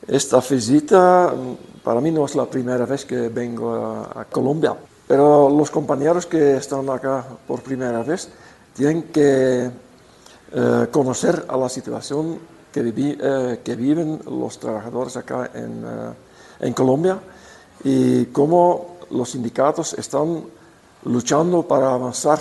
[0.08, 4.76] Esta visita mm, para mí no es la primera vez que vengo a, Colombia,
[5.08, 8.30] pero los compañeros que están acá por primera vez
[8.74, 12.39] tienen que eh, conocer a la situación
[12.72, 15.86] que, eh, que viven los trabajadores acá en,
[16.60, 17.19] en Colombia
[17.84, 20.46] y cómo los sindicatos están
[21.06, 22.39] luchando para avanzar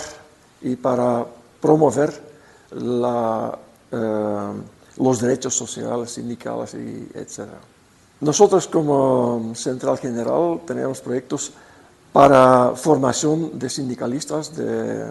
[0.63, 1.27] y para
[1.61, 2.11] promover
[2.71, 3.55] la,
[3.93, 4.53] eh,
[4.97, 7.49] los derechos sociales, sindicales y etc.
[8.19, 11.51] Nosotros como Central General tenemos proyectos
[12.11, 15.05] para formación de sindicalistas, de,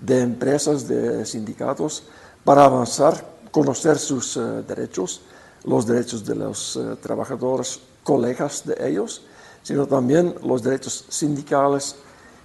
[0.00, 2.04] de empresas, de sindicatos,
[2.44, 5.22] para avanzar, conocer sus eh, derechos,
[5.64, 9.22] los derechos de los eh, trabajadores, colegas de ellos,
[9.62, 11.96] sino también los derechos sindicales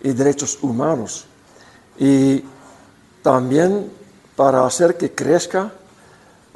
[0.02, 1.26] y derechos humanos.
[1.98, 2.44] Y
[3.24, 3.89] también
[4.38, 5.72] para hacer que crezca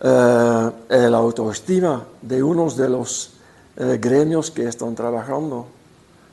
[0.03, 0.71] eh,
[1.09, 3.31] la autoestima de unos de los
[3.75, 5.65] eh, gremios que están trabajando,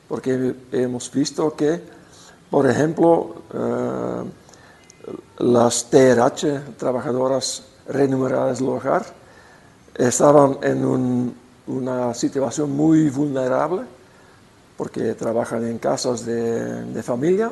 [0.08, 1.80] porque hemos visto que,
[2.50, 4.22] por ejemplo, eh,
[5.38, 9.06] las TRH, trabajadoras remuneradas del hogar,
[9.96, 11.34] estaban en un-
[11.66, 13.82] una situación muy vulnerable
[14.76, 17.50] porque trabajan en casas de familia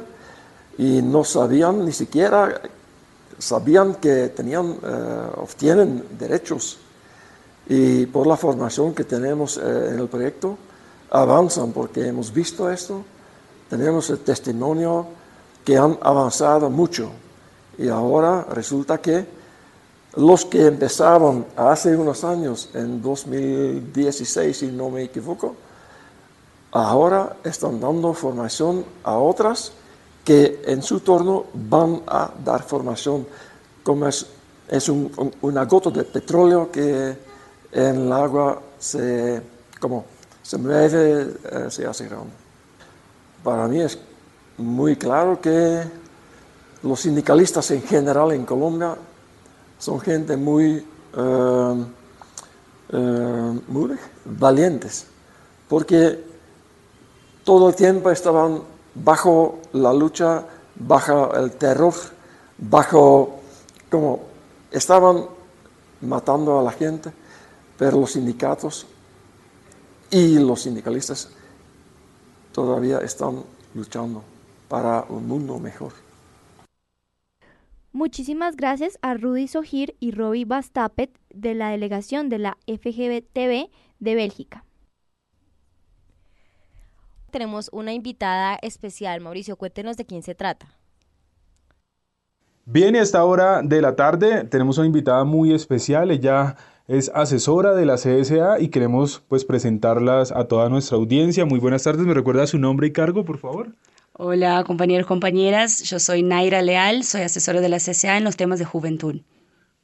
[0.79, 2.61] y no sabían ni siquiera,
[3.39, 6.79] sabían que tenían, eh, obtienen derechos
[7.69, 10.57] y por la formación que tenemos eh, en el proyecto
[11.11, 13.05] avanzan porque hemos visto esto,
[13.69, 15.07] tenemos el testimonio
[15.65, 17.11] que han avanzado mucho
[17.79, 19.27] y ahora resulta que
[20.17, 25.55] los que empezaron hace unos años, en 2016 si no me equivoco,
[26.73, 29.73] ahora están dando formación a otras
[30.27, 33.25] que en su turno van a dar formación,
[33.85, 34.27] como es,
[34.89, 37.17] un- una gota de petróleo que
[37.71, 39.41] en el agua se,
[39.81, 40.05] como,
[40.43, 42.33] se mueve, eh, se hace grande.
[43.45, 43.97] Para mí es
[44.59, 45.83] muy claro que
[46.83, 48.97] los sindicalistas en general en Colombia
[49.79, 50.85] son gente muy
[51.17, 51.85] eh,
[52.93, 55.07] eh, muy valientes,
[55.69, 56.25] porque
[57.45, 58.63] todo el tiempo estaban
[59.05, 60.45] bajo la lucha,
[60.75, 61.95] bajo el terror,
[62.59, 63.41] bajo
[63.91, 64.21] como
[64.71, 65.27] estaban
[66.01, 67.13] matando a la gente,
[67.79, 68.87] pero los sindicatos
[70.11, 71.31] y los sindicalistas
[72.53, 73.43] todavía están
[73.75, 74.23] luchando
[74.69, 75.93] para un mundo mejor.
[77.93, 83.71] Muchísimas gracias a Rudy Sojir y Robbie Bastapet de la delegación de la FGTB
[84.01, 84.66] de Bélgica.
[87.37, 89.21] Tenemos una invitada especial.
[89.21, 90.69] Mauricio, cuéntenos de quién se trata.
[92.65, 96.11] Bien, y a esta hora de la tarde tenemos una invitada muy especial.
[96.11, 96.57] Ella
[96.89, 101.45] es asesora de la CSA y queremos pues presentarlas a toda nuestra audiencia.
[101.45, 102.07] Muy buenas tardes.
[102.07, 103.75] ¿Me recuerda su nombre y cargo, por favor?
[104.15, 108.59] Hola compañeros, compañeras, yo soy Naira Leal, soy asesora de la CSA en los temas
[108.59, 109.21] de juventud.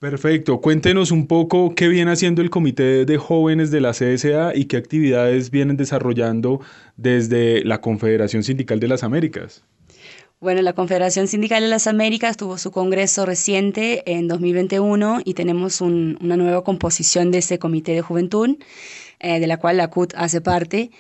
[0.03, 0.61] Perfecto.
[0.61, 4.77] Cuéntenos un poco qué viene haciendo el Comité de Jóvenes de la CSA y qué
[4.77, 6.61] actividades vienen desarrollando
[6.97, 9.63] desde la Confederación Sindical de las Américas.
[10.41, 15.81] Bueno, la Confederación Sindical de las Américas tuvo su congreso reciente en 2021 y tenemos
[15.81, 18.57] una nueva composición de ese comité de juventud,
[19.21, 20.91] eh, de la cual la CUT hace parte.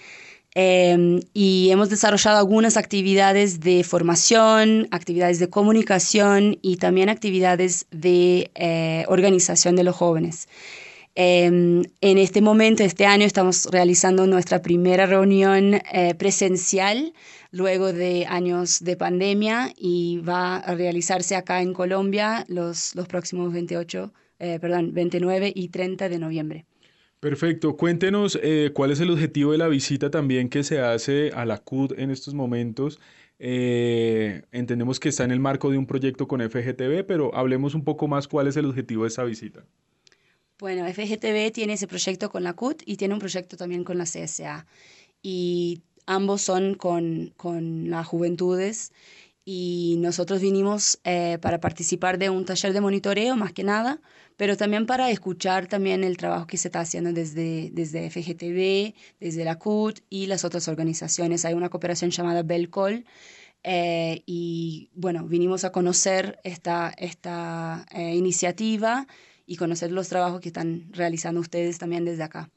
[0.54, 8.50] Em, y hemos desarrollado algunas actividades de formación, actividades de comunicación y también actividades de
[8.54, 10.48] eh, organización de los jóvenes.
[11.14, 17.12] Em, en este momento, este año, estamos realizando nuestra primera reunión eh, presencial
[17.50, 23.52] luego de años de pandemia y va a realizarse acá en Colombia los, los próximos
[23.52, 26.66] 28, eh, perdón, 29 y 30 de noviembre.
[27.22, 27.76] Perfecto.
[27.76, 31.58] Cuéntenos eh, cuál es el objetivo de la visita también que se hace a la
[31.58, 32.98] CUD en estos momentos.
[33.38, 38.08] entendemos que está en el marco de un proyecto con FGTV, pero hablemos un poco
[38.08, 39.64] más cuál es el objetivo de esa visita.
[40.58, 44.04] Bueno, FGTV tiene ese proyecto con la CUT y tiene un proyecto también con la
[44.04, 44.66] CSA.
[45.22, 48.90] Y ambos son con, con las juventudes.
[49.44, 54.00] Y nosotros vinimos eh, para participar de un taller de monitoreo, más que nada,
[54.36, 59.44] pero también para escuchar también el trabajo que se está haciendo desde, desde FGTV, desde
[59.44, 61.44] la CUT y las otras organizaciones.
[61.44, 63.04] Hay una cooperación llamada Belcol.
[63.64, 69.06] Eh, y bueno, vinimos a conocer esta, esta eh, iniciativa
[69.46, 72.50] y conocer los trabajos que están realizando ustedes también desde acá.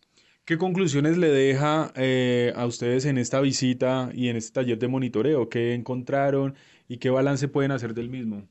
[0.45, 4.87] ¿Qué conclusiones le deja eh, a ustedes en esta visita y en este taller de
[4.87, 5.49] monitoreo?
[5.49, 6.53] ¿Qué encontraron
[6.87, 8.47] y qué balance pueden hacer del mismo?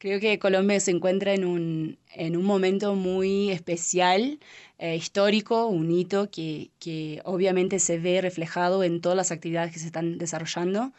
[0.00, 4.38] Creo que Colombia se encuentra en un, en un momento muy especial,
[4.78, 9.78] eh, histórico, un hito que, que, obviamente se ve reflejado en todas las actividades que
[9.78, 10.94] se están desarrollando.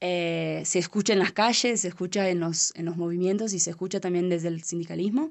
[0.00, 3.70] Eh, se escucha en las calles, se escucha en los, en los movimientos y se
[3.70, 5.30] escucha también desde el sindicalismo.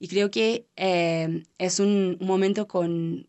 [0.00, 3.28] Y creo que eh, es un, momento con,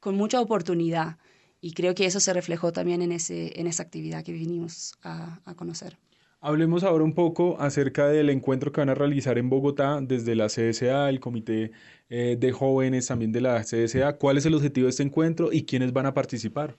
[0.00, 1.18] con, mucha oportunidad
[1.60, 5.40] y creo que eso se reflejó también en, ese, en esa actividad que vinimos a,
[5.44, 5.98] a conocer.
[6.40, 10.46] Hablemos ahora un poco acerca del encuentro que van a realizar en Bogotá desde la
[10.46, 11.72] CSA, el Comité
[12.10, 14.18] eh, de Jóvenes también de la CSA.
[14.18, 16.76] ¿Cuál es el objetivo de este encuentro y quiénes van a participar?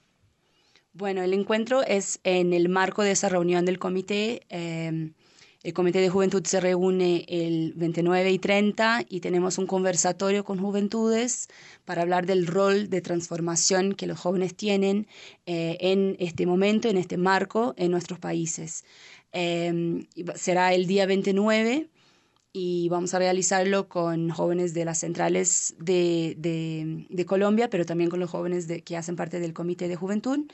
[0.93, 4.43] Bueno, el encuentro es en el marco de esa reunión del comité.
[4.49, 5.12] Eh,
[5.62, 10.57] el Comité de Juventud se reúne el 29 y 30 y tenemos un conversatorio con
[10.57, 11.49] juventudes
[11.84, 15.05] para hablar del rol de transformación que los jóvenes tienen
[15.45, 18.86] eh, en este momento, en este marco, en nuestros países.
[19.32, 21.89] Em, será el día 29
[22.51, 26.36] y vamos a realizarlo con jóvenes de las centrales de,
[27.09, 30.47] de, Colombia, pero también con los jóvenes de, que hacen parte del Comité de Juventud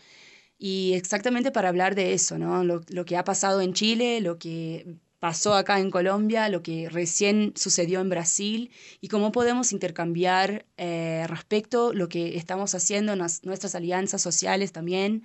[0.57, 2.63] y exactamente para hablar de eso, ¿no?
[2.63, 6.89] Lo, lo, que ha pasado en Chile, lo que pasó acá en Colombia, lo que
[6.89, 8.71] recién sucedió en Brasil
[9.01, 14.71] y cómo podemos intercambiar eh, respecto lo que estamos haciendo en las, nuestras alianzas sociales
[14.71, 15.23] también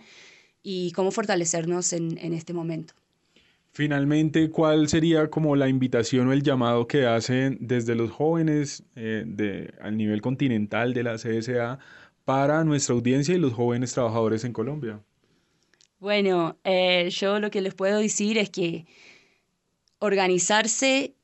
[0.62, 2.94] y cómo fortalecernos en, en este momento.
[3.72, 9.22] Finalmente, ¿cuál sería como la invitación o el llamado que hacen desde los jóvenes eh,
[9.26, 11.78] de, al nivel continental de la CSA
[12.24, 15.00] para nuestra audiencia y los jóvenes trabajadores en Colombia?
[16.00, 18.86] Bueno, eh, yo lo que les puedo decir es que
[20.00, 21.14] organizarse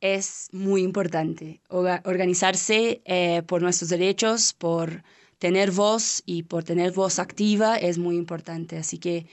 [0.00, 1.60] es muy importante.
[1.68, 5.02] Organizarse eh, por nuestros derechos, por
[5.38, 8.78] tener voz y por tener voz activa es muy importante.
[8.78, 9.26] Así que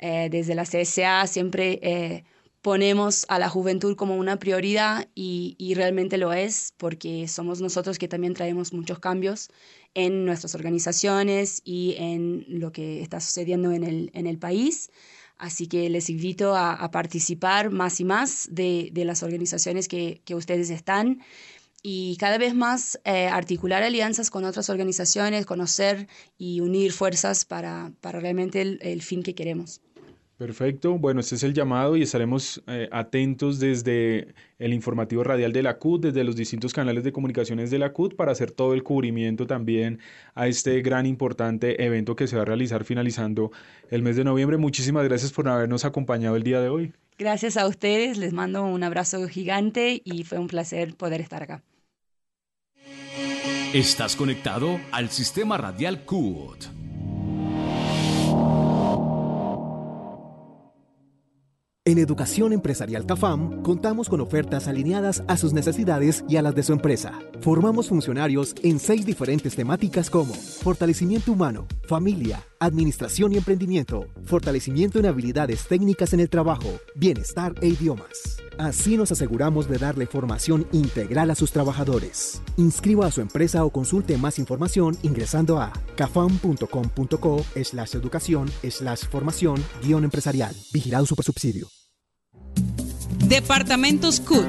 [0.00, 2.24] eh, desde la CSA siempre
[2.62, 7.98] ponemos a la juventud como una prioridad y, y, realmente lo es porque somos nosotros
[7.98, 9.48] que también traemos muchos cambios
[9.94, 14.90] en nuestras organizaciones y en lo que está sucediendo en el, en el país.
[15.38, 20.34] Así que les invito a, participar más y más de, de las organizaciones que, que,
[20.34, 21.20] ustedes están
[21.80, 27.92] y cada vez más eh, articular alianzas con otras organizaciones, conocer y unir fuerzas para,
[28.00, 29.80] para realmente el, el fin que queremos.
[30.38, 30.96] Perfecto.
[30.96, 35.78] Bueno, este es el llamado y estaremos eh, atentos desde el informativo radial de la
[35.78, 39.48] CUT, desde los distintos canales de comunicaciones de la CUT, para hacer todo el cubrimiento
[39.48, 39.98] también
[40.36, 43.50] a este gran importante evento que se va a realizar finalizando
[43.90, 44.58] el mes de noviembre.
[44.58, 46.92] Muchísimas gracias por habernos acompañado el día de hoy.
[47.18, 51.64] Gracias a ustedes, les mando un abrazo gigante y fue un placer poder estar acá.
[53.74, 56.77] Estás conectado al sistema radial CUT.
[61.88, 66.62] En Educación Empresarial CAFAM contamos con ofertas alineadas a sus necesidades y a las de
[66.62, 67.18] su empresa.
[67.40, 75.06] Formamos funcionarios en seis diferentes temáticas como fortalecimiento humano, familia, administración y emprendimiento, fortalecimiento en
[75.06, 78.36] habilidades técnicas en el trabajo, bienestar e idiomas.
[78.58, 82.42] Así nos aseguramos de darle formación integral a sus trabajadores.
[82.58, 89.64] Inscriba a su empresa o consulte más información ingresando a cafam.com.co slash educación slash formación
[89.82, 90.54] guion empresarial.
[90.70, 91.77] Vigilado Supersubsidio.
[93.28, 94.46] Departamentos CUT.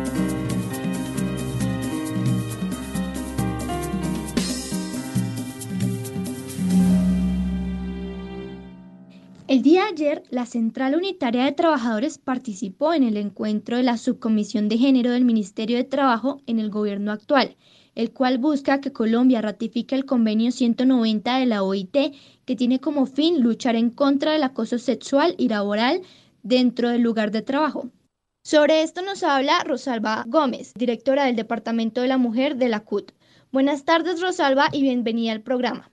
[9.50, 13.98] El día de ayer, la Central Unitaria de Trabajadores participó en el encuentro de la
[13.98, 17.58] Subcomisión de Género del Ministerio de Trabajo en el gobierno actual,
[17.96, 21.98] el cual busca que Colombia ratifique el convenio 190 de la OIT,
[22.46, 26.02] que tiene como fin luchar en contra del acoso sexual y laboral
[26.44, 27.90] dentro del lugar de trabajo.
[28.50, 33.12] Sobre esto nos habla Rosalba Gómez, directora del Departamento de la Mujer de la CUT.
[33.52, 35.92] Buenas tardes, Rosalba, y bienvenida al programa.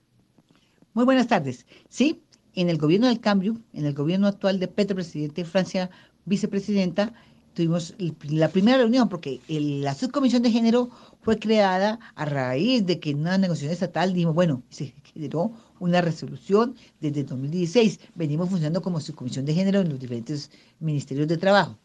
[0.95, 1.67] Muy buenas tardes.
[1.87, 2.23] Sí,
[2.55, 5.91] en el gobierno del cambio, en el gobierno actual de Petro, presidente de Francia,
[6.25, 7.13] vicepresidenta,
[7.53, 7.93] tuvimos
[8.27, 10.89] la primera reunión porque la subcomisión de género
[11.21, 16.01] fue creada a raíz de que en una negociación estatal dijimos, bueno, se generó una
[16.01, 17.99] resolución desde 2016.
[18.15, 20.49] Venimos funcionando como subcomisión de género en los diferentes
[20.79, 21.77] ministerios de trabajo,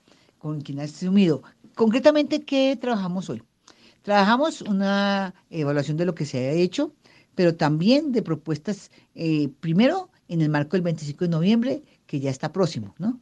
[0.43, 1.45] con quien ha asumido.
[1.77, 3.45] Concretamente, ¿qué trabajamos hoy?
[4.03, 6.93] Trabajamos una evaluación de lo que se ha hecho,
[7.37, 12.31] pero también de propuestas, eh, primero, en el marco del 25 de noviembre, que ya
[12.31, 13.21] está próximo, ¿no?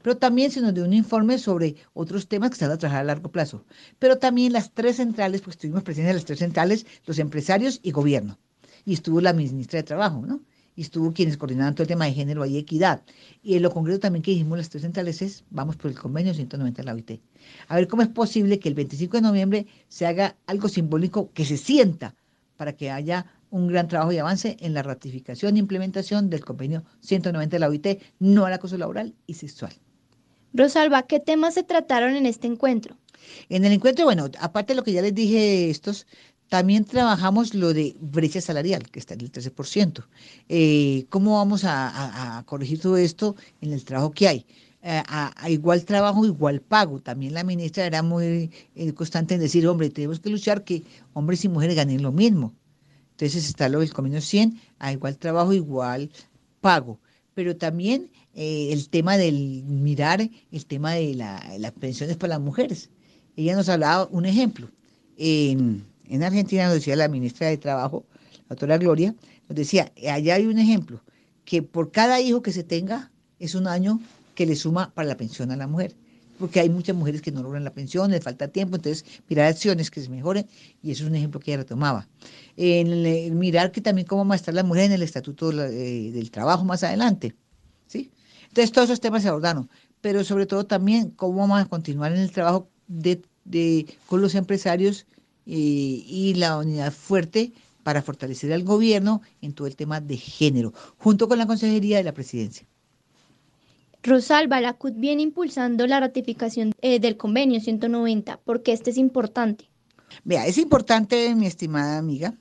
[0.00, 3.00] Pero también se nos dio un informe sobre otros temas que se van a trabajar
[3.00, 3.64] a largo plazo.
[3.98, 7.90] Pero también las tres centrales, pues estuvimos presentes en las tres centrales, los empresarios y
[7.90, 8.38] gobierno.
[8.84, 10.40] Y estuvo la ministra de Trabajo, ¿no?
[10.80, 13.02] Y estuvo quienes coordinaban todo el tema de género y equidad.
[13.42, 16.32] Y en lo concreto también que dijimos las tres centrales es, vamos por el convenio
[16.32, 17.20] 190 de la OIT.
[17.68, 21.44] A ver cómo es posible que el 25 de noviembre se haga algo simbólico que
[21.44, 22.14] se sienta
[22.56, 26.82] para que haya un gran trabajo y avance en la ratificación e implementación del convenio
[27.00, 27.86] 190 de la OIT,
[28.18, 29.74] no al acoso laboral y sexual.
[30.54, 32.96] Rosalba, ¿qué temas se trataron en este encuentro?
[33.50, 36.06] En el encuentro, bueno, aparte de lo que ya les dije estos,
[36.50, 40.04] también trabajamos lo de brecha salarial, que está en el 13%.
[40.48, 44.46] Eh, ¿Cómo vamos a, corregir todo esto en el trabajo que hay?
[44.82, 47.00] Eh, a, igual trabajo, igual pago.
[47.00, 50.82] También la ministra era muy eh, constante en decir, hombre, tenemos que luchar que
[51.12, 52.52] hombres y mujeres ganen lo mismo.
[53.12, 56.10] Entonces está lo del convenio 100, a igual trabajo, igual
[56.60, 56.98] pago.
[57.34, 62.90] Pero también eh, el tema del mirar, el tema de las pensiones para las mujeres.
[63.36, 64.68] Ella nos hablaba un ejemplo.
[66.14, 68.04] En Argentina nos decía la ministra de Trabajo,
[68.48, 69.14] la doctora Gloria,
[69.48, 71.02] nos decía, allá hay un ejemplo,
[71.44, 74.00] que por cada hijo que se tenga es un año
[74.34, 75.94] que le suma para la pensión a la mujer
[76.40, 79.90] porque hay muchas mujeres que no logran la pensión, les falta tiempo, entonces mirar acciones
[79.90, 80.46] que se mejoren,
[80.82, 82.08] y eso es un ejemplo que ella retomaba.
[82.56, 86.30] En mirar que también cómo va a estar la mujer en el estatuto eh, del
[86.30, 87.36] trabajo más adelante,
[87.86, 88.10] ¿sí?
[88.48, 89.68] Entonces todos esos temas se abordaron,
[90.00, 92.70] pero sobre todo también cómo vamos a continuar en el trabajo
[94.06, 95.19] con los empresarios eh,
[95.56, 101.28] y la unidad fuerte para fortalecer al gobierno en todo el tema de género, junto
[101.28, 102.66] con la Consejería de la Presidencia.
[104.02, 109.68] Rosalba, la CUT viene impulsando la ratificación eh, del convenio 190, porque este es importante.
[110.24, 112.34] Vea, es importante, mi estimada amiga,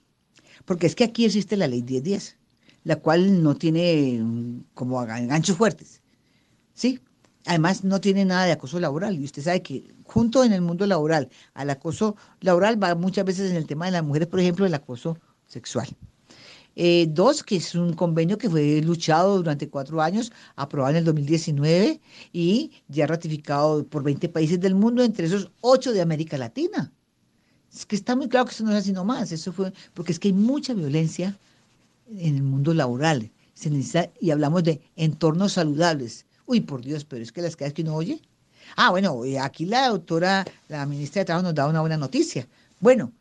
[0.66, 2.38] porque es que aquí existe la ley 1010,
[2.84, 6.02] la cual no tiene mm, como ganchos fuertes,
[6.74, 7.00] ¿sí?
[7.46, 9.18] Además, no tiene nada de acoso laboral.
[9.20, 13.52] Y usted sabe que junto en el mundo laboral al acoso laboral va muchas veces
[13.52, 15.18] en el tema de las mujeres, por ejemplo, el acoso
[15.48, 15.88] sexual.
[16.76, 21.04] Eh, dos, que es un convenio que fue luchado durante cuatro años, aprobado en el
[21.06, 22.00] 2019
[22.32, 26.94] y ya ratificado por 20 países del mundo, entre esos ocho de América Latina.
[27.74, 30.20] Es que está muy claro que eso no es así nomás, eso fue, porque es
[30.20, 31.38] que hay mucha violencia
[32.08, 33.32] en el mundo laboral.
[33.54, 36.26] Se necesita, y hablamos de entornos saludables.
[36.50, 38.24] Uy, por Dios, pero es que las cosas que uno oye.
[38.76, 42.48] Ah, bueno, aquí la doctora, la ministra de Trabajo nos da una buena noticia.
[42.80, 43.14] Bueno,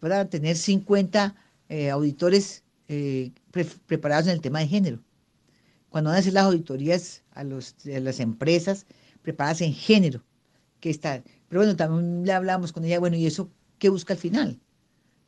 [0.00, 1.34] para tener 50
[1.68, 3.30] eh, auditores eh,
[3.86, 5.00] preparados en el tema de género.
[5.90, 8.86] Cuando van a hacer las auditorías a, los, las empresas
[9.20, 10.22] preparadas en género,
[10.80, 11.22] que está.
[11.50, 14.58] Pero bueno, también le hablamos con ella, bueno, ¿y eso qué busca al final?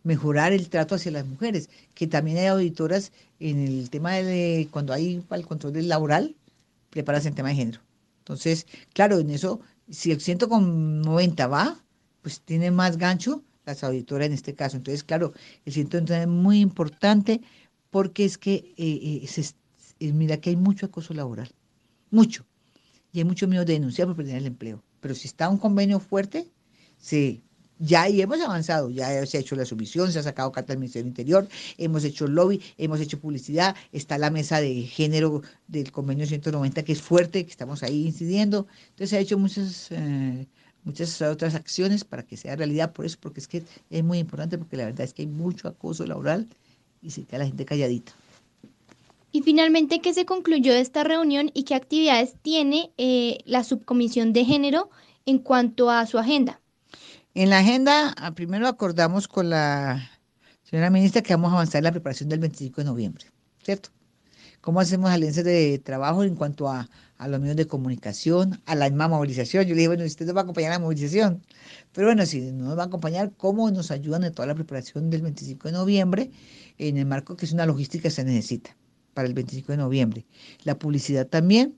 [0.03, 4.95] Mejorar el trato hacia las mujeres, que también hay auditoras en el tema de cuando
[4.95, 6.35] hay para el control del laboral,
[6.95, 7.81] preparadas en tema de género.
[8.21, 11.85] Entonces, claro, en eso, si el 190 va,
[12.23, 14.77] pues tiene más gancho las auditoras en este caso.
[14.77, 15.33] Entonces, claro,
[15.65, 17.43] el ciento es muy importante
[17.91, 19.27] porque es que, eh,
[20.01, 21.51] eh, mira que hay mucho acoso laboral,
[22.11, 22.47] mucho,
[23.13, 24.83] y hay mucho miedo de denunciar por perder el empleo.
[25.01, 26.51] Pero si está un convenio fuerte,
[26.97, 27.44] sí,
[27.79, 30.79] ya ahí hemos avanzado, ya se ha hecho la sumisión, se ha sacado carta del
[30.79, 31.49] Ministerio del Interior,
[31.79, 36.93] hemos hecho lobby, hemos hecho publicidad, está la mesa de género del convenio 190 que
[36.93, 38.67] es fuerte, que estamos ahí incidiendo.
[38.91, 39.89] Entonces se ha hecho muchas...
[39.91, 40.47] Eh,
[40.87, 44.59] muchas otras acciones para que sea realidad, por eso, porque es que es muy importante,
[44.59, 46.47] porque la verdad es que hay mucho acoso laboral
[47.01, 48.13] y se queda la gente calladita.
[49.33, 54.35] Y finalmente, ¿qué se concluyó de esta reunión y qué actividades tiene eh, la subcomisión
[54.35, 54.91] de género
[55.27, 56.61] en cuanto a su agenda.
[57.37, 60.09] En la agenda, ah, primero acordamos con la
[60.63, 63.27] señora ministra que vamos a avanzar en la preparación del 25 de noviembre,
[63.65, 63.89] ¿cierto?
[64.61, 68.89] ¿Cómo hacemos alianzas de trabajo en cuanto a, a los medios de comunicación, a la
[68.89, 69.65] misma movilización?
[69.65, 71.43] Yo le dije, bueno, usted nos va a acompañar la movilización,
[71.93, 75.11] pero bueno, si no nos va a acompañar, ¿cómo nos ayudan en toda la preparación
[75.11, 76.31] del 25 de noviembre
[76.79, 78.77] en el marco que es una logística que se necesita
[79.13, 80.25] para el 25 de noviembre?
[80.63, 81.77] La publicidad también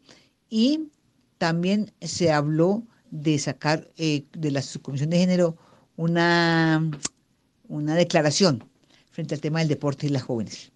[0.51, 0.91] y
[1.39, 2.87] también se habló
[3.23, 5.57] de sacar eh, de la subcomisión de género
[5.97, 6.91] una,
[7.69, 8.65] una declaración
[9.11, 10.73] frente al tema del deporte y las jóvenes.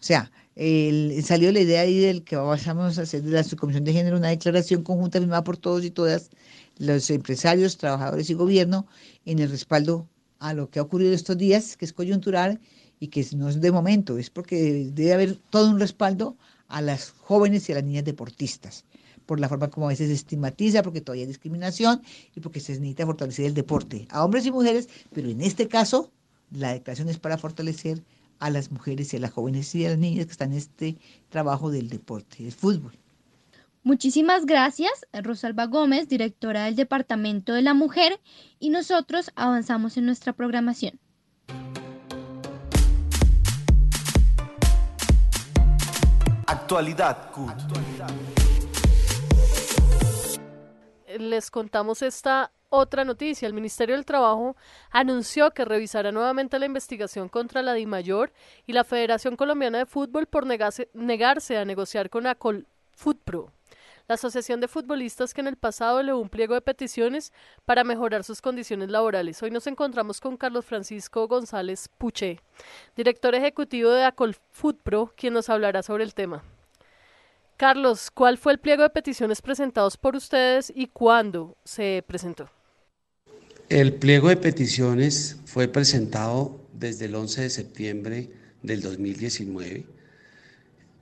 [0.00, 3.84] O sea, el, salió la idea ahí del que vamos a hacer de la subcomisión
[3.84, 6.30] de género una declaración conjunta firmada por todos y todas
[6.78, 8.86] los empresarios, trabajadores y gobierno
[9.24, 10.08] en el respaldo
[10.40, 12.60] a lo que ha ocurrido estos días, que es coyuntural
[12.98, 16.36] y que no es de momento, es porque debe haber todo un respaldo
[16.66, 18.84] a las jóvenes y a las niñas deportistas
[19.26, 22.02] por la forma como a veces se estigmatiza, porque todavía hay discriminación
[22.34, 26.10] y porque se necesita fortalecer el deporte a hombres y mujeres, pero en este caso
[26.50, 28.02] la declaración es para fortalecer
[28.38, 30.96] a las mujeres y a las jóvenes y a las niñas que están en este
[31.28, 32.92] trabajo del deporte, del fútbol.
[33.84, 38.20] Muchísimas gracias, Rosalba Gómez, directora del Departamento de la Mujer,
[38.60, 41.00] y nosotros avanzamos en nuestra programación.
[46.46, 48.41] Actualidad CUT.
[51.18, 53.46] Les contamos esta otra noticia.
[53.46, 54.56] El Ministerio del Trabajo
[54.90, 58.32] anunció que revisará nuevamente la investigación contra la DIMAYOR
[58.66, 63.52] y la Federación Colombiana de Fútbol por negarse, a negociar con Acol Futpro
[64.08, 67.32] la Asociación de Futbolistas que en el pasado elevó un pliego de peticiones
[67.64, 69.40] para mejorar sus condiciones laborales.
[69.42, 72.40] Hoy nos encontramos con Carlos Francisco González Puché,
[72.96, 76.42] director ejecutivo de Acol Futpro, quien nos hablará sobre el tema.
[77.62, 82.50] Carlos, ¿cuál fue el pliego de peticiones presentados por ustedes y cuándo se presentó?
[83.68, 88.32] El pliego de peticiones fue presentado desde el 11 de septiembre
[88.64, 89.86] del 2019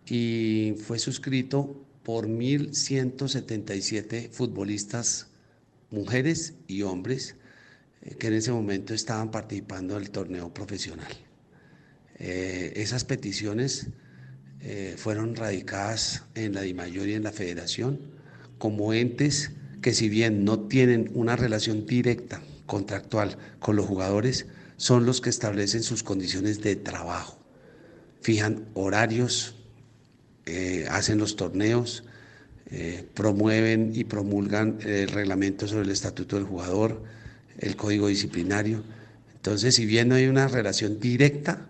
[0.04, 5.28] y fue suscrito por 1.177 futbolistas,
[5.90, 7.36] mujeres y hombres,
[8.02, 11.10] eh, que en ese momento estaban participando del torneo profesional.
[12.18, 13.86] Eh, esas peticiones
[14.62, 17.98] eh, fueron radicadas en la DIMAYOR y en la Federación
[18.58, 24.46] como entes que si bien no tienen una relación directa, contractual con los jugadores,
[24.76, 27.36] son los que establecen sus condiciones de trabajo,
[28.20, 29.56] fijan horarios,
[30.46, 32.04] eh, hacen los torneos,
[32.70, 37.02] eh, promueven y promulgan el reglamento sobre el estatuto del jugador,
[37.58, 38.84] el código disciplinario.
[39.34, 41.66] Entonces, si bien no hay una relación directa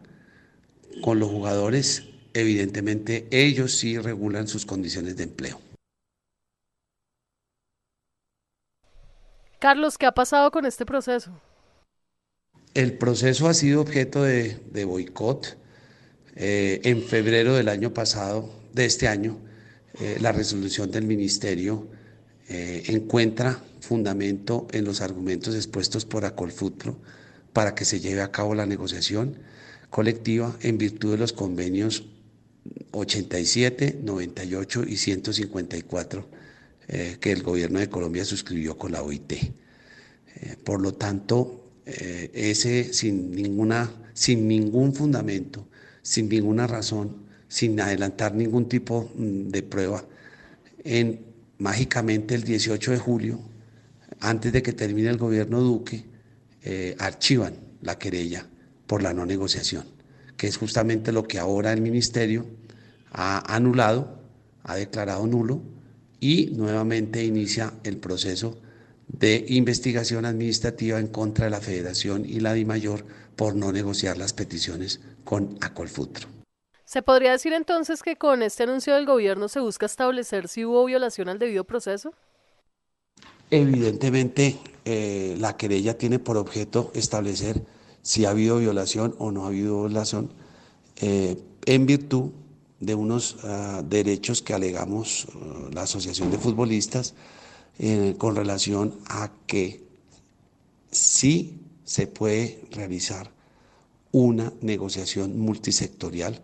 [1.03, 5.61] con los jugadores, evidentemente ellos sí regulan sus condiciones de empleo.
[9.59, 11.31] Carlos, ¿qué ha pasado con este proceso?
[12.72, 15.59] El proceso ha sido objeto de, boicot.
[16.37, 19.39] Eh, en febrero del año pasado, de este año,
[20.01, 21.89] eh, la resolución del ministerio
[22.49, 26.97] eh, encuentra fundamento en los argumentos expuestos por Acolfutro
[27.53, 29.37] para que se lleve a cabo la negociación
[29.91, 32.07] colectiva en virtud de los convenios
[32.93, 36.29] 87, 98 y 154
[36.89, 39.33] eh, que el gobierno de Colombia suscribió con la OIT.
[39.33, 39.51] Eh,
[40.65, 45.69] por lo tanto, eh, ese sin, ninguna, sin ningún fundamento,
[46.03, 50.05] sin ninguna razón, sin adelantar ningún tipo mm, de prueba,
[50.85, 51.21] en
[51.59, 53.41] mágicamente el 18 de julio,
[54.21, 56.05] antes de que termine el gobierno Duque,
[56.99, 58.47] archivan la querella
[58.87, 59.99] por la no negociación
[60.41, 62.47] que es justamente lo que ahora el ministerio
[63.12, 64.22] ha anulado,
[64.62, 65.61] ha declarado nulo
[66.18, 68.59] y nuevamente inicia el proceso
[69.07, 73.05] de investigación administrativa en contra de la Federación y la DIMAYOR
[73.36, 76.26] por no negociar las peticiones con Acolfutro.
[76.86, 80.86] ¿Se podría decir entonces que con este anuncio del gobierno se busca establecer si hubo
[80.86, 82.14] violación al debido proceso?
[83.51, 87.61] Evidentemente, eh, la querella tiene por objeto establecer
[88.03, 90.32] si ha habido violación o no ha habido violación,
[90.96, 91.36] eh,
[91.66, 92.30] en virtud
[92.80, 97.14] de unos ah, derechos que alegamos ah, la Asociación de Futbolistas
[97.78, 99.84] eh, con relación a que
[100.90, 103.30] sí se puede realizar
[104.12, 106.40] una negociación multisectorial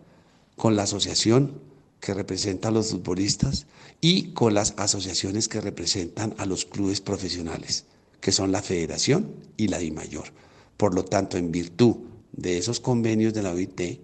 [0.55, 1.59] con la asociación
[1.99, 3.65] que representa a los futbolistas
[3.99, 7.85] y con las asociaciones que representan a los clubes profesionales,
[8.21, 10.31] que son la Federación y la DIMAYOR.
[10.77, 11.97] Por lo tanto, en virtud
[12.31, 13.99] de esos convenios de la OIT,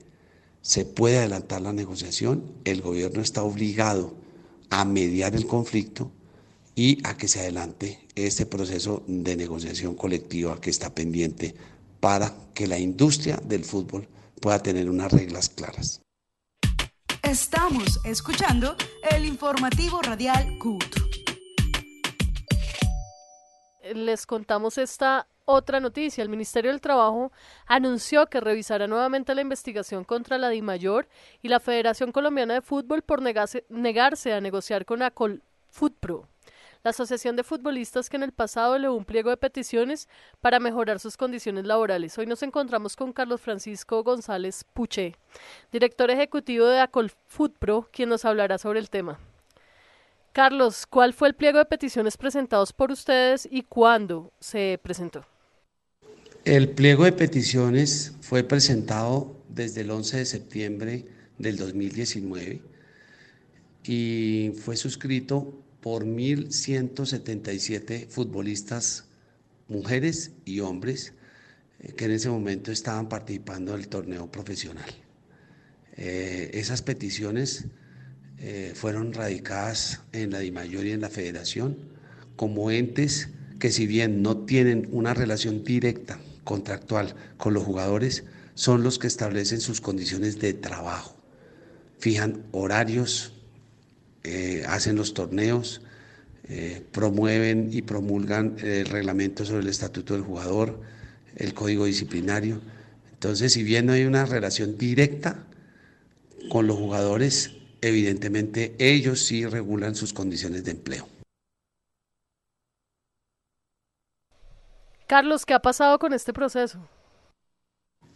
[0.61, 4.15] se puede adelantar la negociación, el gobierno está obligado
[4.69, 6.11] a mediar el conflicto
[6.75, 11.53] y a que se adelante este proceso de negociación colectiva que está pendiente
[11.99, 14.07] para que la industria del fútbol
[14.41, 16.01] pueda tener unas reglas claras.
[17.21, 18.75] Estamos escuchando
[19.11, 20.83] el informativo radial CUT.
[23.93, 26.21] Les contamos esta otra noticia.
[26.21, 27.31] El Ministerio del Trabajo
[27.65, 31.07] anunció que revisará nuevamente la investigación contra la DIMAYOR
[31.41, 36.27] y la Federación Colombiana de Fútbol por negarse, a negociar con Acol Futpro
[36.83, 40.09] la Asociación de Futbolistas que en el pasado le un pliego de peticiones
[40.41, 42.17] para mejorar sus condiciones laborales.
[42.17, 45.15] Hoy nos encontramos con Carlos Francisco González Puché,
[45.71, 47.09] director ejecutivo de Acol
[47.57, 49.17] Pro, quien nos hablará sobre el tema.
[50.33, 55.23] Carlos, ¿cuál fue el pliego de peticiones presentados por ustedes y cuándo se presentó?
[56.45, 61.05] El pliego de peticiones fue presentado desde el 11 de septiembre
[61.37, 62.61] del 2019
[63.85, 69.05] y fue suscrito por 1.177 futbolistas,
[69.69, 71.13] mujeres y hombres,
[71.79, 74.91] eh, que en ese momento estaban participando del torneo profesional.
[75.95, 77.67] Eh, esas peticiones
[78.39, 81.77] eh, fueron radicadas en la DIMAYOR y en la Federación
[82.35, 83.29] como entes
[83.59, 88.23] que si bien no tienen una relación directa, contractual con los jugadores,
[88.55, 91.15] son los que establecen sus condiciones de trabajo,
[91.97, 93.33] fijan horarios,
[94.23, 95.81] eh, hacen los torneos,
[96.49, 100.79] eh, promueven y promulgan el reglamento sobre el estatuto del jugador,
[101.35, 102.61] el código disciplinario.
[103.13, 105.45] Entonces, si bien no hay una relación directa
[106.49, 111.07] con los jugadores, evidentemente ellos sí regulan sus condiciones de empleo.
[115.13, 116.89] Carlos, ¿qué ha pasado con este proceso?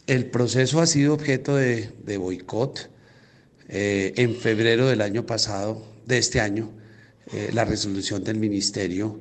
[0.08, 2.90] El proceso ha sido objeto de, boicot.
[3.68, 6.72] Eh, en febrero del año pasado de este año,
[7.32, 9.20] eh, la resolución del Ministerio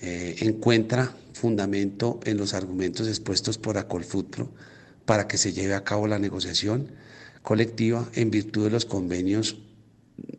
[0.00, 4.52] eh, encuentra fundamento en los argumentos expuestos por Acolfutro
[5.04, 6.92] para que se lleve a cabo la negociación
[7.42, 9.56] colectiva en virtud de los convenios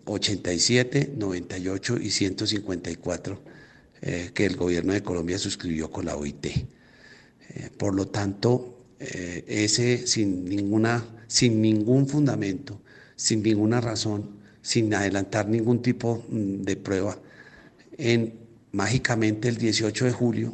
[0.06, 3.49] 87, 98 y 154
[4.02, 6.48] eh, que el gobierno de Colombia suscribió con la OIT.
[7.78, 12.80] por lo tanto, ese sin, ninguna, sin ningún fundamento,
[13.16, 17.18] sin ninguna razón, sin adelantar ningún tipo mm, de prueba,
[17.98, 18.34] en
[18.72, 20.54] mágicamente el 18 de julio,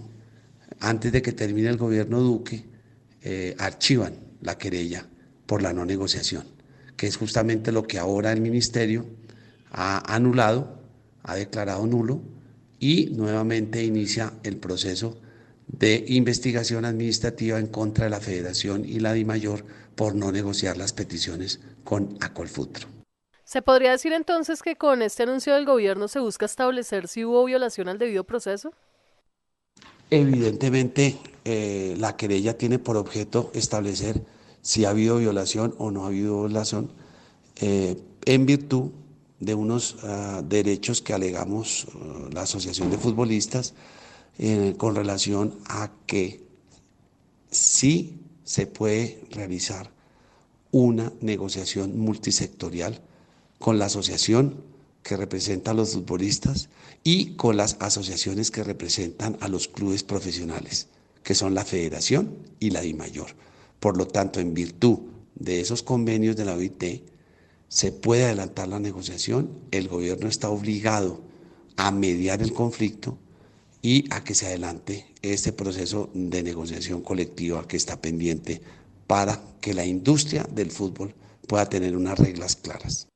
[0.80, 2.66] antes de que termine el gobierno Duque,
[3.22, 5.06] eh, archivan la querella
[5.46, 6.46] por la no negociación,
[6.96, 9.06] que es justamente lo que ahora el ministerio
[9.72, 10.82] ha anulado,
[11.24, 12.22] ha declarado nulo
[12.80, 15.18] y nuevamente inicia el proceso
[15.68, 19.66] de investigación administrativa en contra de la Federación y la DIMAYOR
[19.96, 22.88] por no negociar las peticiones con Acolfutro.
[23.44, 27.46] ¿Se podría decir entonces que con este anuncio del gobierno se busca establecer si hubo
[27.46, 28.74] violación al debido proceso?
[30.10, 34.22] Evidentemente, eh, la querella tiene por objeto establecer
[34.62, 36.92] si ha habido violación o no ha habido violación
[37.58, 38.92] eh, en virtud
[39.40, 43.74] de unos ah, derechos que alegamos ah, la Asociación de Futbolistas
[44.78, 46.44] con relación a que
[47.50, 49.92] sí se puede realizar
[50.72, 53.02] una negociación multisectorial
[53.60, 54.62] con la asociación
[55.04, 56.68] que representa a los futbolistas
[57.04, 60.88] y con las asociaciones que representan a los clubes profesionales,
[61.24, 63.36] que son la federación y la DIMAYOR.
[63.80, 65.00] Por lo tanto, en virtud
[65.36, 67.04] de esos convenios de la OIT,
[67.68, 71.22] se puede adelantar la negociación, el gobierno está obligado
[71.78, 73.18] a mediar el conflicto
[73.82, 78.61] y a que se adelante este proceso de negociación colectiva que está pendiente
[79.07, 81.13] para que la industria del fútbol
[81.47, 83.07] pueda tener unas reglas claras.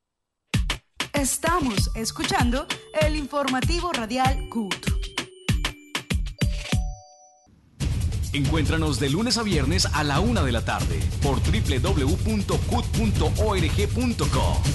[1.13, 2.67] Estamos escuchando
[3.01, 4.98] el informativo radial CUT.
[8.31, 12.51] Encuéntranos de lunes a viernes a la una de la tarde por www.cut.org.co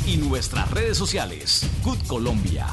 [0.07, 1.67] y nuestras redes sociales.
[1.83, 2.67] CUT Colombia.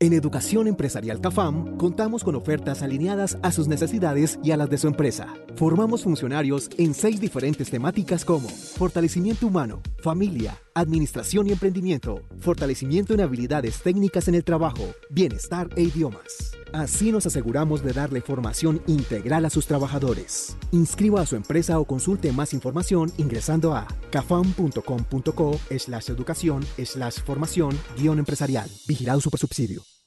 [0.00, 4.78] En Educación Empresarial CAFAM contamos con ofertas alineadas a sus necesidades y a las de
[4.78, 5.34] su empresa.
[5.56, 13.22] Formamos funcionarios en seis diferentes temáticas como fortalecimiento humano, familia, administración y emprendimiento, fortalecimiento en
[13.22, 16.57] habilidades técnicas en el trabajo, bienestar e idiomas.
[16.72, 20.56] Así nos aseguramos de darle formación integral a sus trabajadores.
[20.72, 27.78] Inscriba a su empresa o consulte más información ingresando a cafam.com.co slash educación slash formación
[27.96, 28.70] guion empresarial.
[28.86, 29.97] Vigilado Supersubsidio.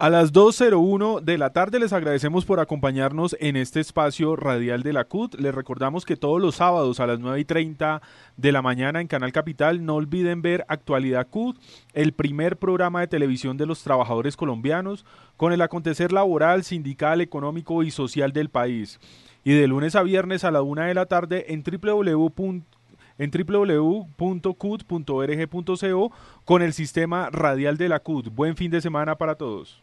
[0.00, 4.94] A las 2.01 de la tarde les agradecemos por acompañarnos en este espacio radial de
[4.94, 5.34] la CUT.
[5.34, 8.00] Les recordamos que todos los sábados a las 9.30
[8.38, 11.58] de la mañana en Canal Capital no olviden ver Actualidad CUT,
[11.92, 15.04] el primer programa de televisión de los trabajadores colombianos
[15.36, 19.00] con el acontecer laboral, sindical, económico y social del país.
[19.44, 22.62] Y de lunes a viernes a la 1 de la tarde en www
[23.18, 24.52] en www.cut.org.co
[26.46, 28.34] con el sistema radial de la CUT.
[28.34, 29.82] Buen fin de semana para todos.